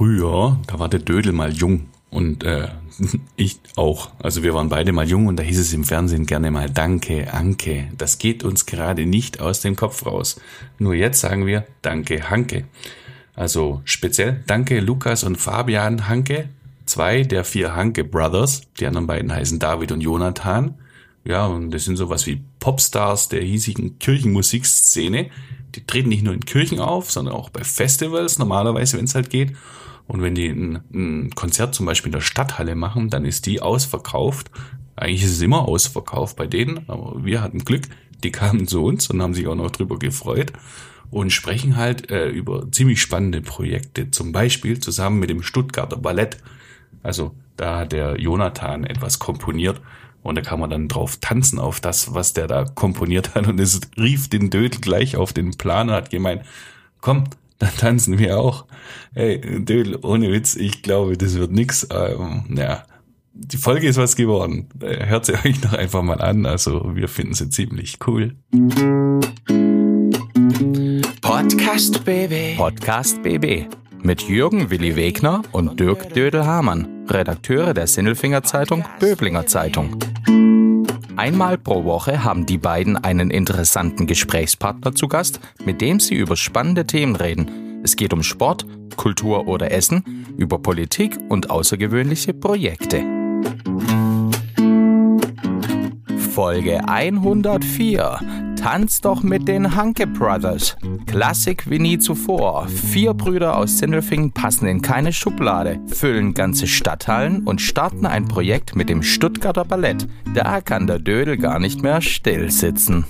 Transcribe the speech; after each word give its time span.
Früher, 0.00 0.58
da 0.66 0.78
war 0.78 0.88
der 0.88 1.00
Dödel 1.00 1.34
mal 1.34 1.52
jung 1.52 1.88
und 2.08 2.42
äh, 2.42 2.68
ich 3.36 3.60
auch. 3.76 4.08
Also 4.18 4.42
wir 4.42 4.54
waren 4.54 4.70
beide 4.70 4.92
mal 4.92 5.06
jung 5.06 5.26
und 5.26 5.36
da 5.36 5.42
hieß 5.42 5.58
es 5.58 5.74
im 5.74 5.84
Fernsehen 5.84 6.24
gerne 6.24 6.50
mal 6.50 6.70
Danke, 6.70 7.34
Anke. 7.34 7.88
Das 7.98 8.16
geht 8.16 8.42
uns 8.42 8.64
gerade 8.64 9.04
nicht 9.04 9.42
aus 9.42 9.60
dem 9.60 9.76
Kopf 9.76 10.06
raus. 10.06 10.40
Nur 10.78 10.94
jetzt 10.94 11.20
sagen 11.20 11.44
wir 11.44 11.66
Danke, 11.82 12.30
Hanke. 12.30 12.64
Also 13.34 13.82
speziell 13.84 14.42
Danke 14.46 14.80
Lukas 14.80 15.22
und 15.22 15.36
Fabian 15.36 16.08
Hanke, 16.08 16.48
zwei 16.86 17.22
der 17.22 17.44
vier 17.44 17.74
Hanke 17.74 18.02
Brothers. 18.02 18.62
Die 18.80 18.86
anderen 18.86 19.06
beiden 19.06 19.30
heißen 19.30 19.58
David 19.58 19.92
und 19.92 20.00
Jonathan. 20.00 20.76
Ja, 21.26 21.44
und 21.44 21.72
das 21.72 21.84
sind 21.84 21.96
sowas 21.96 22.26
wie 22.26 22.40
Popstars 22.58 23.28
der 23.28 23.42
hiesigen 23.42 23.98
Kirchenmusikszene. 23.98 25.28
Die 25.74 25.84
treten 25.84 26.08
nicht 26.08 26.24
nur 26.24 26.32
in 26.32 26.46
Kirchen 26.46 26.80
auf, 26.80 27.10
sondern 27.10 27.34
auch 27.34 27.50
bei 27.50 27.64
Festivals, 27.64 28.38
normalerweise, 28.38 28.96
wenn 28.96 29.04
es 29.04 29.14
halt 29.14 29.28
geht. 29.28 29.52
Und 30.10 30.22
wenn 30.22 30.34
die 30.34 30.48
ein, 30.48 30.80
ein, 30.92 31.30
Konzert 31.36 31.72
zum 31.72 31.86
Beispiel 31.86 32.08
in 32.08 32.18
der 32.18 32.20
Stadthalle 32.20 32.74
machen, 32.74 33.10
dann 33.10 33.24
ist 33.24 33.46
die 33.46 33.62
ausverkauft. 33.62 34.50
Eigentlich 34.96 35.22
ist 35.22 35.30
es 35.30 35.40
immer 35.40 35.68
ausverkauft 35.68 36.36
bei 36.36 36.48
denen, 36.48 36.80
aber 36.88 37.24
wir 37.24 37.42
hatten 37.42 37.60
Glück, 37.60 37.84
die 38.24 38.32
kamen 38.32 38.66
zu 38.66 38.84
uns 38.84 39.08
und 39.08 39.22
haben 39.22 39.34
sich 39.34 39.46
auch 39.46 39.54
noch 39.54 39.70
drüber 39.70 40.00
gefreut 40.00 40.52
und 41.12 41.30
sprechen 41.30 41.76
halt 41.76 42.10
äh, 42.10 42.28
über 42.28 42.70
ziemlich 42.72 43.00
spannende 43.00 43.40
Projekte, 43.40 44.10
zum 44.10 44.32
Beispiel 44.32 44.80
zusammen 44.80 45.20
mit 45.20 45.30
dem 45.30 45.44
Stuttgarter 45.44 45.96
Ballett. 45.96 46.38
Also 47.04 47.32
da 47.56 47.78
hat 47.78 47.92
der 47.92 48.20
Jonathan 48.20 48.82
etwas 48.82 49.20
komponiert 49.20 49.80
und 50.24 50.34
da 50.34 50.42
kann 50.42 50.58
man 50.58 50.70
dann 50.70 50.88
drauf 50.88 51.18
tanzen 51.20 51.60
auf 51.60 51.78
das, 51.78 52.14
was 52.14 52.32
der 52.32 52.48
da 52.48 52.64
komponiert 52.64 53.36
hat. 53.36 53.46
Und 53.46 53.60
es 53.60 53.80
rief 53.96 54.28
den 54.28 54.50
Dödel 54.50 54.80
gleich 54.80 55.16
auf 55.16 55.32
den 55.32 55.56
Plan 55.56 55.88
und 55.88 55.94
hat 55.94 56.10
gemeint, 56.10 56.42
komm, 57.00 57.24
dann 57.60 57.76
tanzen 57.76 58.18
wir 58.18 58.38
auch. 58.38 58.66
Hey, 59.12 59.40
Dödel, 59.40 59.98
ohne 60.02 60.32
Witz, 60.32 60.56
ich 60.56 60.82
glaube, 60.82 61.16
das 61.16 61.38
wird 61.38 61.52
nix. 61.52 61.86
Ähm, 61.92 62.44
ja, 62.56 62.82
die 63.32 63.58
Folge 63.58 63.86
ist 63.86 63.98
was 63.98 64.16
geworden. 64.16 64.68
Äh, 64.80 65.06
hört 65.06 65.26
sie 65.26 65.34
euch 65.44 65.62
noch 65.62 65.74
einfach 65.74 66.02
mal 66.02 66.20
an. 66.20 66.46
Also 66.46 66.96
wir 66.96 67.06
finden 67.06 67.34
sie 67.34 67.50
ziemlich 67.50 67.98
cool. 68.06 68.34
Podcast 71.20 72.04
BB. 72.04 72.56
Podcast 72.56 73.22
BB. 73.22 73.66
Mit 74.02 74.22
Jürgen 74.22 74.70
Willi 74.70 74.96
Wegner 74.96 75.42
und 75.52 75.78
Dirk 75.78 76.14
Dödel-Hamann, 76.14 77.06
Redakteure 77.08 77.74
der 77.74 77.86
Sinnelfinger 77.86 78.42
Zeitung 78.42 78.82
Böblinger 78.98 79.44
Zeitung. 79.44 79.98
Einmal 81.20 81.58
pro 81.58 81.84
Woche 81.84 82.24
haben 82.24 82.46
die 82.46 82.56
beiden 82.56 82.96
einen 82.96 83.30
interessanten 83.30 84.06
Gesprächspartner 84.06 84.94
zu 84.94 85.06
Gast, 85.06 85.38
mit 85.62 85.82
dem 85.82 86.00
sie 86.00 86.14
über 86.14 86.34
spannende 86.34 86.86
Themen 86.86 87.14
reden. 87.14 87.82
Es 87.84 87.96
geht 87.96 88.14
um 88.14 88.22
Sport, 88.22 88.64
Kultur 88.96 89.46
oder 89.46 89.70
Essen, 89.70 90.24
über 90.38 90.58
Politik 90.60 91.18
und 91.28 91.50
außergewöhnliche 91.50 92.32
Projekte. 92.32 93.04
Folge 96.32 96.88
104 96.88 98.49
Tanz 98.60 99.00
doch 99.00 99.22
mit 99.22 99.48
den 99.48 99.74
Hanke 99.74 100.06
Brothers. 100.06 100.76
Klassik 101.06 101.70
wie 101.70 101.78
nie 101.78 101.98
zuvor. 101.98 102.68
Vier 102.68 103.14
Brüder 103.14 103.56
aus 103.56 103.78
Sindelfingen 103.78 104.32
passen 104.32 104.68
in 104.68 104.82
keine 104.82 105.14
Schublade, 105.14 105.80
füllen 105.86 106.34
ganze 106.34 106.66
Stadthallen 106.66 107.44
und 107.44 107.62
starten 107.62 108.04
ein 108.04 108.28
Projekt 108.28 108.76
mit 108.76 108.90
dem 108.90 109.02
Stuttgarter 109.02 109.64
Ballett. 109.64 110.06
Da 110.34 110.60
kann 110.60 110.86
der 110.86 110.98
Dödel 110.98 111.38
gar 111.38 111.58
nicht 111.58 111.82
mehr 111.82 112.02
still 112.02 112.50
sitzen. 112.50 113.06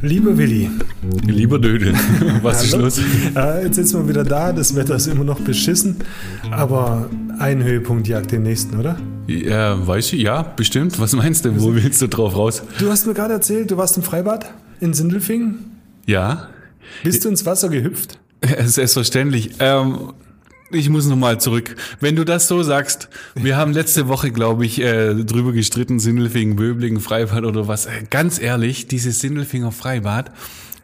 Lieber 0.00 0.38
Willi. 0.38 0.70
Lieber 1.26 1.58
Dödel, 1.58 1.92
was 2.42 2.64
ist 2.64 2.76
los? 2.76 2.98
Äh, 3.34 3.64
jetzt 3.64 3.74
sitzen 3.74 4.00
wir 4.00 4.08
wieder 4.08 4.24
da, 4.24 4.52
das 4.54 4.74
Wetter 4.74 4.96
ist 4.96 5.06
immer 5.06 5.24
noch 5.24 5.40
beschissen, 5.40 5.98
aber 6.50 7.10
ein 7.38 7.62
Höhepunkt 7.62 8.08
jagt 8.08 8.32
den 8.32 8.42
nächsten, 8.42 8.78
oder? 8.78 8.96
Ja, 9.26 9.86
weiß 9.86 10.12
ich, 10.12 10.22
ja, 10.22 10.42
bestimmt. 10.42 10.98
Was 10.98 11.12
meinst 11.12 11.44
du? 11.44 11.60
Wo 11.60 11.74
willst 11.74 12.00
du 12.02 12.08
drauf 12.08 12.36
raus? 12.36 12.62
Du 12.78 12.90
hast 12.90 13.06
mir 13.06 13.14
gerade 13.14 13.34
erzählt, 13.34 13.70
du 13.70 13.76
warst 13.76 13.96
im 13.96 14.02
Freibad 14.02 14.52
in 14.80 14.94
Sindelfingen. 14.94 15.80
Ja. 16.06 16.48
Bist 17.02 17.24
du 17.24 17.28
ins 17.28 17.44
Wasser 17.44 17.68
gehüpft? 17.68 18.18
Selbstverständlich. 18.64 19.50
Ähm, 19.58 20.12
ich 20.70 20.88
muss 20.88 21.06
nochmal 21.06 21.40
zurück. 21.40 21.76
Wenn 22.00 22.16
du 22.16 22.24
das 22.24 22.48
so 22.48 22.62
sagst, 22.62 23.08
wir 23.34 23.56
haben 23.56 23.72
letzte 23.72 24.08
Woche, 24.08 24.30
glaube 24.32 24.66
ich, 24.66 24.80
äh, 24.80 25.14
drüber 25.14 25.52
gestritten, 25.52 26.00
Sindelfingen, 26.00 26.56
Böblingen, 26.56 27.00
Freibad 27.00 27.44
oder 27.44 27.68
was. 27.68 27.86
Äh, 27.86 28.04
ganz 28.10 28.40
ehrlich, 28.40 28.86
dieses 28.88 29.20
Sindelfinger 29.20 29.72
Freibad, 29.72 30.32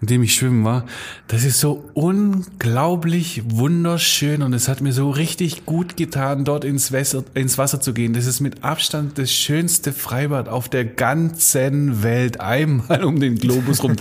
in 0.03 0.09
dem 0.09 0.23
ich 0.25 0.35
schwimmen 0.35 0.65
war, 0.65 0.85
das 1.29 1.45
ist 1.45 1.61
so 1.61 1.89
unglaublich 1.95 3.43
wunderschön 3.47 4.43
und 4.43 4.53
es 4.53 4.67
hat 4.67 4.81
mir 4.81 4.93
so 4.93 5.11
richtig 5.11 5.65
gut 5.65 5.97
getan, 5.97 6.45
dort 6.45 6.65
ins 6.65 6.93
Wasser, 6.93 7.23
ins 7.35 7.57
Wasser 7.57 7.81
zu 7.81 7.95
gehen. 7.95 8.13
Das 8.13 8.27
ist 8.27 8.41
mit 8.41 8.65
Abstand 8.65 9.17
das 9.17 9.31
schönste 9.31 9.93
Freibad 9.93 10.49
auf 10.49 10.69
der 10.69 10.85
ganzen 10.85 12.03
Welt. 12.03 12.41
Einmal 12.41 13.05
um 13.05 13.21
den 13.21 13.37
Globus 13.37 13.81
rum. 13.85 13.95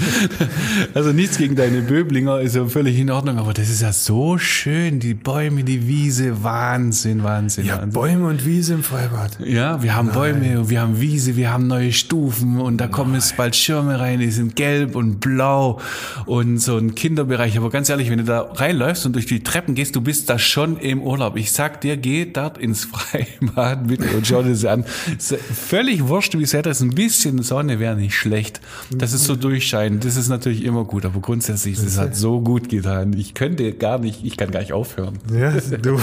also 0.96 1.12
nichts 1.12 1.38
gegen 1.38 1.56
deine 1.56 1.84
Böblinger, 1.84 2.42
ist 2.42 2.56
ja 2.56 2.66
völlig 2.66 2.98
in 2.98 3.12
Ordnung, 3.12 3.38
aber 3.38 3.54
das 3.54 3.70
ist 3.70 3.84
ja 3.84 3.94
so 3.94 4.40
schön. 4.40 5.00
Die 5.00 5.14
Bäume, 5.14 5.64
die 5.64 5.88
Wiese, 5.88 6.44
Wahnsinn, 6.44 7.24
Wahnsinn. 7.24 7.68
Ja, 7.68 7.76
Wahnsinn. 7.78 7.94
Bäume 7.94 8.28
und 8.28 8.44
Wiese 8.44 8.74
im 8.74 8.84
Freibad. 8.84 9.38
Ja, 9.46 9.84
wir 9.84 9.96
haben 9.96 10.08
Nein. 10.08 10.16
Bäume, 10.16 10.70
wir 10.72 10.82
haben 10.82 11.00
Wiese, 11.00 11.36
wir 11.36 11.54
haben 11.54 11.68
neue 11.68 11.94
Stufen 11.94 12.60
und 12.60 12.78
da 12.78 12.88
kommen 12.88 13.14
jetzt 13.14 13.38
bald 13.38 13.56
Schirme 13.56 14.00
rein, 14.00 14.20
die 14.20 14.32
sind 14.32 14.56
gelb 14.56 14.96
und 14.96 15.20
blau 15.20 15.80
und 16.25 16.59
so 16.59 16.78
ein 16.78 16.96
Kinderbereich. 16.96 17.57
Aber 17.57 17.69
ganz 17.69 17.90
ehrlich, 17.90 18.09
wenn 18.09 18.19
du 18.19 18.24
da 18.24 18.41
reinläufst 18.41 19.06
und 19.06 19.13
durch 19.13 19.25
die 19.25 19.44
Treppen 19.44 19.75
gehst, 19.75 19.96
du 19.96 20.02
bist 20.02 20.29
da 20.29 20.40
schon 20.40 20.78
im 20.78 21.02
Urlaub. 21.02 21.38
Ich 21.38 21.52
sag 21.52 21.81
dir, 21.81 21.97
geh 21.97 22.25
dort 22.25 22.57
ins 22.57 22.85
Freibad 22.91 23.88
mit 23.88 24.02
und 24.13 24.25
schau 24.28 24.44
dir 24.44 24.52
das 24.52 24.66
an. 24.66 24.85
Völlig 24.85 26.07
wurscht, 26.07 26.38
wie 26.38 26.44
es 26.44 26.53
ist. 26.53 26.81
Ein 26.81 26.90
bisschen 26.91 27.41
Sonne 27.41 27.79
wäre 27.79 27.96
nicht 27.96 28.16
schlecht. 28.16 28.62
Das 28.91 29.13
ist 29.13 29.25
so 29.25 29.35
durchscheinen. 29.35 30.00
Das 30.00 30.16
ist 30.16 30.29
natürlich 30.29 30.63
immer 30.63 30.84
gut. 30.84 31.06
Aber 31.06 31.19
grundsätzlich, 31.19 31.78
das 31.81 31.97
hat 31.97 32.16
so 32.16 32.41
gut 32.41 32.69
getan. 32.69 33.13
Ich 33.13 33.34
könnte 33.34 33.73
gar 33.73 34.00
nicht, 34.00 34.23
ich 34.23 34.38
kann 34.38 34.52
gar 34.52 34.59
nicht 34.59 34.73
aufhören. 34.73 35.18
Ja, 35.34 35.52
du, 35.52 36.00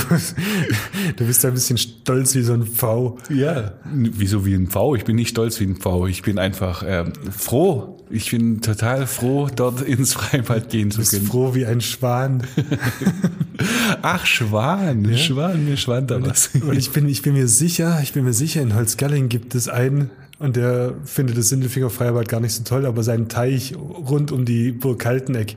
du 1.16 1.26
bist 1.26 1.44
ein 1.44 1.55
bisschen 1.55 1.78
stolz 1.78 2.34
wie 2.34 2.43
so 2.43 2.55
ein 2.55 2.65
V. 2.65 3.19
Ja, 3.31 3.72
wieso 3.93 4.44
wie 4.44 4.55
ein 4.55 4.69
V? 4.69 4.94
Ich 4.94 5.05
bin 5.05 5.16
nicht 5.16 5.31
stolz 5.31 5.60
wie 5.60 5.65
ein 5.65 5.76
V. 5.76 6.06
Ich 6.06 6.22
bin 6.22 6.38
einfach 6.38 6.82
ähm, 6.87 7.12
froh. 7.37 7.99
Ich 8.10 8.31
bin 8.31 8.62
total 8.62 9.06
froh, 9.06 9.49
dort 9.55 9.78
ins 9.87 10.15
Freibad 10.15 10.69
gehen 10.69 10.91
zu 10.91 10.99
Bist 10.99 11.12
können. 11.12 11.27
froh 11.27 11.55
wie 11.55 11.66
ein 11.66 11.81
Schwan. 11.81 12.43
Ach, 14.03 14.25
Schwan, 14.27 15.16
Schwan, 15.16 15.65
mir 15.65 15.77
schwand 15.77 16.11
da 16.11 16.22
was. 16.22 16.50
Und 16.55 16.77
ich 16.77 16.91
bin, 16.91 17.09
ich 17.09 17.22
bin 17.22 17.33
mir 17.33 17.49
sicher, 17.49 17.99
ich 18.03 18.12
bin 18.12 18.25
mir 18.25 18.33
sicher, 18.33 18.62
in 18.62 18.75
Holzgerling 18.75 19.28
gibt 19.28 19.55
es 19.55 19.69
einen, 19.69 20.11
und 20.38 20.56
der 20.56 20.94
findet 21.05 21.37
das 21.37 21.49
Sindelfinger 21.49 21.91
Freibad 21.91 22.28
gar 22.28 22.41
nicht 22.41 22.53
so 22.53 22.62
toll, 22.62 22.87
aber 22.87 23.03
seinen 23.03 23.28
Teich 23.28 23.75
rund 23.77 24.31
um 24.31 24.44
die 24.44 24.71
Burg 24.71 25.00
Kalteneck. 25.00 25.56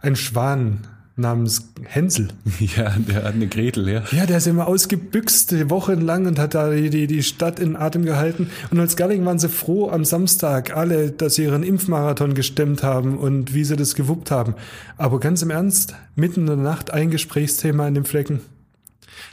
Ein 0.00 0.16
Schwan 0.16 0.80
namens 1.16 1.72
Hänsel. 1.84 2.28
Ja, 2.76 2.94
der 2.98 3.16
hat 3.16 3.34
eine 3.34 3.46
Gretel, 3.46 3.88
ja. 3.88 4.02
Ja, 4.10 4.26
der 4.26 4.38
ist 4.38 4.46
immer 4.46 4.66
ausgebüxt 4.66 5.70
wochenlang 5.70 6.26
und 6.26 6.38
hat 6.38 6.54
da 6.54 6.70
die, 6.70 7.06
die, 7.06 7.22
Stadt 7.22 7.58
in 7.58 7.76
Atem 7.76 8.04
gehalten. 8.04 8.50
Und 8.70 8.80
als 8.80 8.96
Gerling 8.96 9.24
waren 9.24 9.38
sie 9.38 9.48
froh 9.48 9.90
am 9.90 10.04
Samstag 10.04 10.76
alle, 10.76 11.10
dass 11.10 11.36
sie 11.36 11.44
ihren 11.44 11.62
Impfmarathon 11.62 12.34
gestemmt 12.34 12.82
haben 12.82 13.18
und 13.18 13.54
wie 13.54 13.64
sie 13.64 13.76
das 13.76 13.94
gewuppt 13.94 14.30
haben. 14.30 14.54
Aber 14.96 15.20
ganz 15.20 15.42
im 15.42 15.50
Ernst, 15.50 15.94
mitten 16.14 16.40
in 16.40 16.46
der 16.46 16.56
Nacht 16.56 16.90
ein 16.90 17.10
Gesprächsthema 17.10 17.86
in 17.88 17.94
dem 17.94 18.04
Flecken. 18.04 18.40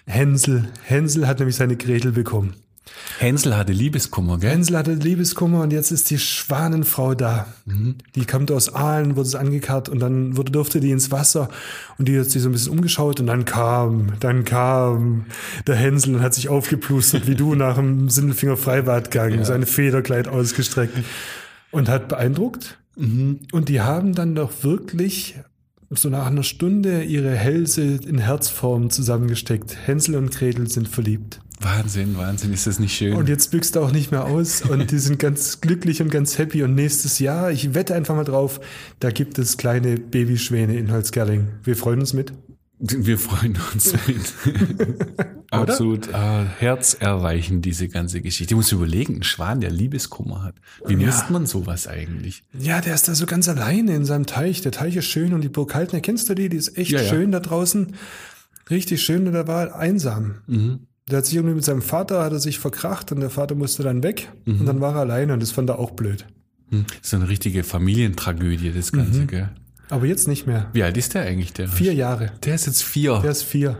Hänsel. 0.05 0.69
Hänsel 0.83 1.27
hat 1.27 1.39
nämlich 1.39 1.55
seine 1.55 1.75
Gretel 1.75 2.11
bekommen. 2.11 2.55
Hänsel 3.19 3.55
hatte 3.55 3.71
Liebeskummer, 3.71 4.39
gell? 4.39 4.51
Hänsel 4.51 4.77
hatte 4.77 4.93
Liebeskummer 4.93 5.61
und 5.61 5.71
jetzt 5.71 5.91
ist 5.91 6.09
die 6.09 6.19
Schwanenfrau 6.19 7.15
da. 7.15 7.47
Die 8.15 8.25
kommt 8.25 8.51
aus 8.51 8.73
Aalen, 8.73 9.15
wurde 9.15 9.27
es 9.27 9.35
angekarrt 9.35 9.87
und 9.89 9.99
dann 9.99 10.35
wurde, 10.35 10.51
durfte 10.51 10.79
die 10.79 10.91
ins 10.91 11.11
Wasser 11.11 11.49
und 11.97 12.07
die 12.07 12.19
hat 12.19 12.29
sich 12.29 12.41
so 12.41 12.49
ein 12.49 12.51
bisschen 12.51 12.71
umgeschaut 12.73 13.19
und 13.19 13.27
dann 13.27 13.45
kam, 13.45 14.13
dann 14.19 14.43
kam 14.43 15.25
der 15.67 15.75
Hänsel 15.75 16.15
und 16.15 16.21
hat 16.21 16.33
sich 16.33 16.49
aufgeplustert 16.49 17.27
wie 17.27 17.35
du 17.35 17.55
nach 17.55 17.75
dem 17.75 18.09
Sindelfinger 18.09 18.57
Freibadgang, 18.57 19.45
seine 19.45 19.65
Federkleid 19.65 20.27
ausgestreckt 20.27 20.97
und 21.71 21.89
hat 21.89 22.07
beeindruckt. 22.09 22.77
Und 23.51 23.69
die 23.69 23.81
haben 23.81 24.13
dann 24.13 24.35
doch 24.35 24.63
wirklich 24.63 25.35
so 25.89 26.09
nach 26.09 26.27
einer 26.27 26.43
Stunde 26.43 27.03
ihre 27.03 27.31
Hälse 27.31 27.81
in 27.81 28.17
Herzform 28.17 28.89
zusammengesteckt. 28.89 29.77
Hänsel 29.85 30.15
und 30.15 30.31
Gretel 30.31 30.69
sind 30.69 30.87
verliebt. 30.87 31.39
Wahnsinn, 31.63 32.17
Wahnsinn, 32.17 32.53
ist 32.53 32.67
das 32.67 32.79
nicht 32.79 32.95
schön? 32.95 33.13
Und 33.15 33.29
jetzt 33.29 33.51
büchst 33.51 33.75
er 33.75 33.81
auch 33.83 33.91
nicht 33.91 34.11
mehr 34.11 34.25
aus 34.25 34.61
und 34.61 34.91
die 34.91 34.99
sind 34.99 35.19
ganz 35.19 35.61
glücklich 35.61 36.01
und 36.01 36.09
ganz 36.11 36.37
happy. 36.37 36.63
Und 36.63 36.75
nächstes 36.75 37.19
Jahr, 37.19 37.51
ich 37.51 37.73
wette 37.73 37.95
einfach 37.95 38.15
mal 38.15 38.23
drauf, 38.25 38.59
da 38.99 39.09
gibt 39.11 39.37
es 39.39 39.57
kleine 39.57 39.97
Babyschwäne 39.97 40.75
in 40.77 40.91
Holzgerling. 40.91 41.47
Wir 41.63 41.75
freuen 41.75 41.99
uns 41.99 42.13
mit. 42.13 42.33
Wir 42.79 43.17
freuen 43.17 43.57
uns 43.73 43.93
mit. 44.07 44.33
Absolut 45.51 46.07
äh, 46.09 46.45
herzerweichend, 46.59 47.63
diese 47.63 47.87
ganze 47.87 48.21
Geschichte. 48.21 48.53
Ich 48.53 48.55
muss 48.57 48.71
überlegen, 48.71 49.17
ein 49.17 49.23
Schwan, 49.23 49.61
der 49.61 49.69
Liebeskummer 49.69 50.43
hat. 50.43 50.55
Wie 50.85 50.93
Ja. 50.93 50.99
misst 51.05 51.29
man 51.29 51.45
sowas 51.45 51.87
eigentlich? 51.87 52.43
Ja, 52.57 52.81
der 52.81 52.95
ist 52.95 53.07
da 53.07 53.15
so 53.15 53.25
ganz 53.25 53.47
alleine 53.47 53.95
in 53.95 54.03
seinem 54.03 54.25
Teich. 54.25 54.61
Der 54.61 54.71
Teich 54.71 54.95
ist 54.95 55.05
schön 55.05 55.33
und 55.33 55.41
die 55.41 55.49
Burg 55.49 55.75
Haltner, 55.75 56.01
kennst 56.01 56.27
du 56.29 56.33
die? 56.33 56.49
Die 56.49 56.57
ist 56.57 56.77
echt 56.77 56.91
Ja, 56.91 57.01
ja. 57.01 57.07
schön 57.09 57.31
da 57.31 57.39
draußen. 57.39 57.93
Richtig 58.69 59.03
schön 59.03 59.27
und 59.27 59.33
der 59.33 59.47
war 59.47 59.75
einsam. 59.75 60.35
Mhm. 60.47 60.87
Der 61.09 61.17
hat 61.17 61.25
sich 61.25 61.35
irgendwie 61.35 61.55
mit 61.55 61.65
seinem 61.65 61.81
Vater, 61.81 62.23
hat 62.23 62.31
er 62.31 62.39
sich 62.39 62.59
verkracht 62.59 63.11
und 63.11 63.19
der 63.19 63.29
Vater 63.29 63.55
musste 63.55 63.83
dann 63.83 64.03
weg 64.03 64.29
Mhm. 64.45 64.61
und 64.61 64.65
dann 64.65 64.81
war 64.81 64.93
er 64.95 65.01
alleine 65.01 65.33
und 65.33 65.41
das 65.41 65.51
fand 65.51 65.69
er 65.69 65.79
auch 65.79 65.91
blöd. 65.91 66.25
Hm, 66.69 66.85
So 67.01 67.17
eine 67.17 67.27
richtige 67.29 67.63
Familientragödie, 67.63 68.71
das 68.71 68.91
Ganze, 68.91 69.21
Mhm. 69.21 69.27
gell? 69.27 69.49
Aber 69.89 70.05
jetzt 70.07 70.27
nicht 70.29 70.47
mehr. 70.47 70.69
Wie 70.73 70.81
alt 70.81 70.97
ist 70.97 71.13
der 71.13 71.23
eigentlich, 71.23 71.53
der? 71.53 71.67
Vier 71.67 71.93
Jahre. 71.93 72.31
Der 72.45 72.55
ist 72.55 72.65
jetzt 72.65 72.81
vier. 72.83 73.19
Der 73.21 73.29
ist 73.31 73.43
vier. 73.43 73.77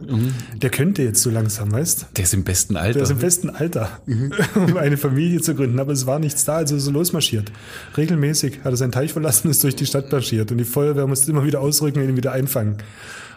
Der 0.54 0.70
könnte 0.70 1.02
jetzt 1.02 1.24
so 1.24 1.30
langsam, 1.32 1.72
weißt 1.72 2.08
Der 2.18 2.26
ist 2.26 2.34
im 2.34 2.44
besten 2.44 2.76
Alter. 2.76 2.94
Der 2.96 3.04
ist 3.04 3.10
im 3.12 3.18
besten 3.20 3.50
Alter, 3.50 3.90
Mhm. 4.06 4.32
um 4.56 4.78
eine 4.78 4.98
Familie 4.98 5.40
zu 5.42 5.56
gründen. 5.56 5.80
Aber 5.80 5.94
es 5.94 6.06
war 6.06 6.20
nichts 6.20 6.44
da, 6.46 6.58
also 6.58 6.76
ist 6.76 6.86
er 6.86 6.94
losmarschiert. 6.94 7.52
Regelmäßig 7.98 8.60
hat 8.64 8.74
er 8.74 8.78
seinen 8.78 8.92
Teich 8.92 9.14
verlassen, 9.14 9.50
ist 9.50 9.64
durch 9.64 9.76
die 9.78 9.86
Stadt 9.86 10.12
marschiert. 10.12 10.52
Und 10.52 10.58
die 10.58 10.66
Feuerwehr 10.66 11.08
musste 11.08 11.32
immer 11.32 11.46
wieder 11.46 11.62
ausrücken 11.62 12.00
und 12.04 12.10
ihn 12.10 12.18
wieder 12.18 12.34
einfangen 12.34 12.78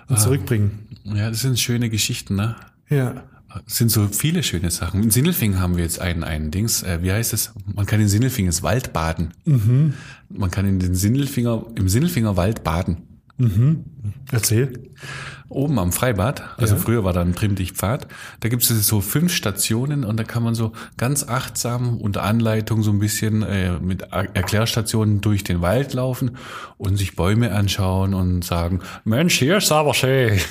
Ah. 0.08 0.10
und 0.14 0.20
zurückbringen. 0.20 0.86
ja, 1.04 1.30
das 1.30 1.40
sind 1.42 1.58
schöne 1.58 1.88
Geschichten, 1.88 2.34
ne? 2.34 2.56
Ja. 2.90 3.22
Es 3.66 3.76
sind 3.76 3.90
so 3.90 4.08
viele 4.08 4.42
schöne 4.42 4.70
Sachen. 4.70 5.02
In 5.02 5.10
Sindelfingen 5.10 5.60
haben 5.60 5.76
wir 5.76 5.84
jetzt 5.84 6.00
einen, 6.00 6.24
einen 6.24 6.50
Dings, 6.50 6.82
äh, 6.82 6.98
wie 7.02 7.12
heißt 7.12 7.32
es? 7.32 7.52
Man 7.74 7.86
kann 7.86 8.00
in 8.00 8.08
Sindelfingen 8.08 8.48
das 8.50 8.62
Wald 8.62 8.92
baden. 8.92 9.34
Mhm. 9.44 9.94
Man 10.28 10.50
kann 10.50 10.66
in 10.66 10.78
den 10.78 10.94
Sindelfinger, 10.94 11.64
im 11.76 11.88
Sindelfinger 11.88 12.36
Wald 12.36 12.64
baden. 12.64 12.98
Erzähl. 14.32 14.72
Oben 15.48 15.78
am 15.78 15.92
Freibad, 15.92 16.42
also 16.56 16.74
Ja. 16.74 16.80
früher 16.80 17.04
war 17.04 17.12
da 17.12 17.20
ein 17.22 17.34
Trimmdichtpfad, 17.34 18.08
da 18.40 18.48
gibt 18.48 18.62
es 18.62 18.86
so 18.86 19.00
fünf 19.00 19.32
Stationen 19.32 20.04
und 20.04 20.16
da 20.18 20.24
kann 20.24 20.42
man 20.42 20.54
so 20.54 20.72
ganz 20.96 21.28
achtsam 21.28 21.98
unter 21.98 22.24
Anleitung 22.24 22.82
so 22.82 22.90
ein 22.90 22.98
bisschen 22.98 23.42
äh, 23.42 23.78
mit 23.80 24.02
Er- 24.10 24.34
Erklärstationen 24.34 25.20
durch 25.20 25.44
den 25.44 25.60
Wald 25.60 25.94
laufen 25.94 26.32
und 26.78 26.96
sich 26.96 27.14
Bäume 27.16 27.52
anschauen 27.52 28.12
und 28.14 28.44
sagen, 28.44 28.80
Mensch, 29.04 29.38
hier 29.38 29.58
ist 29.58 29.70
aber 29.72 29.94
schön. 29.94 30.38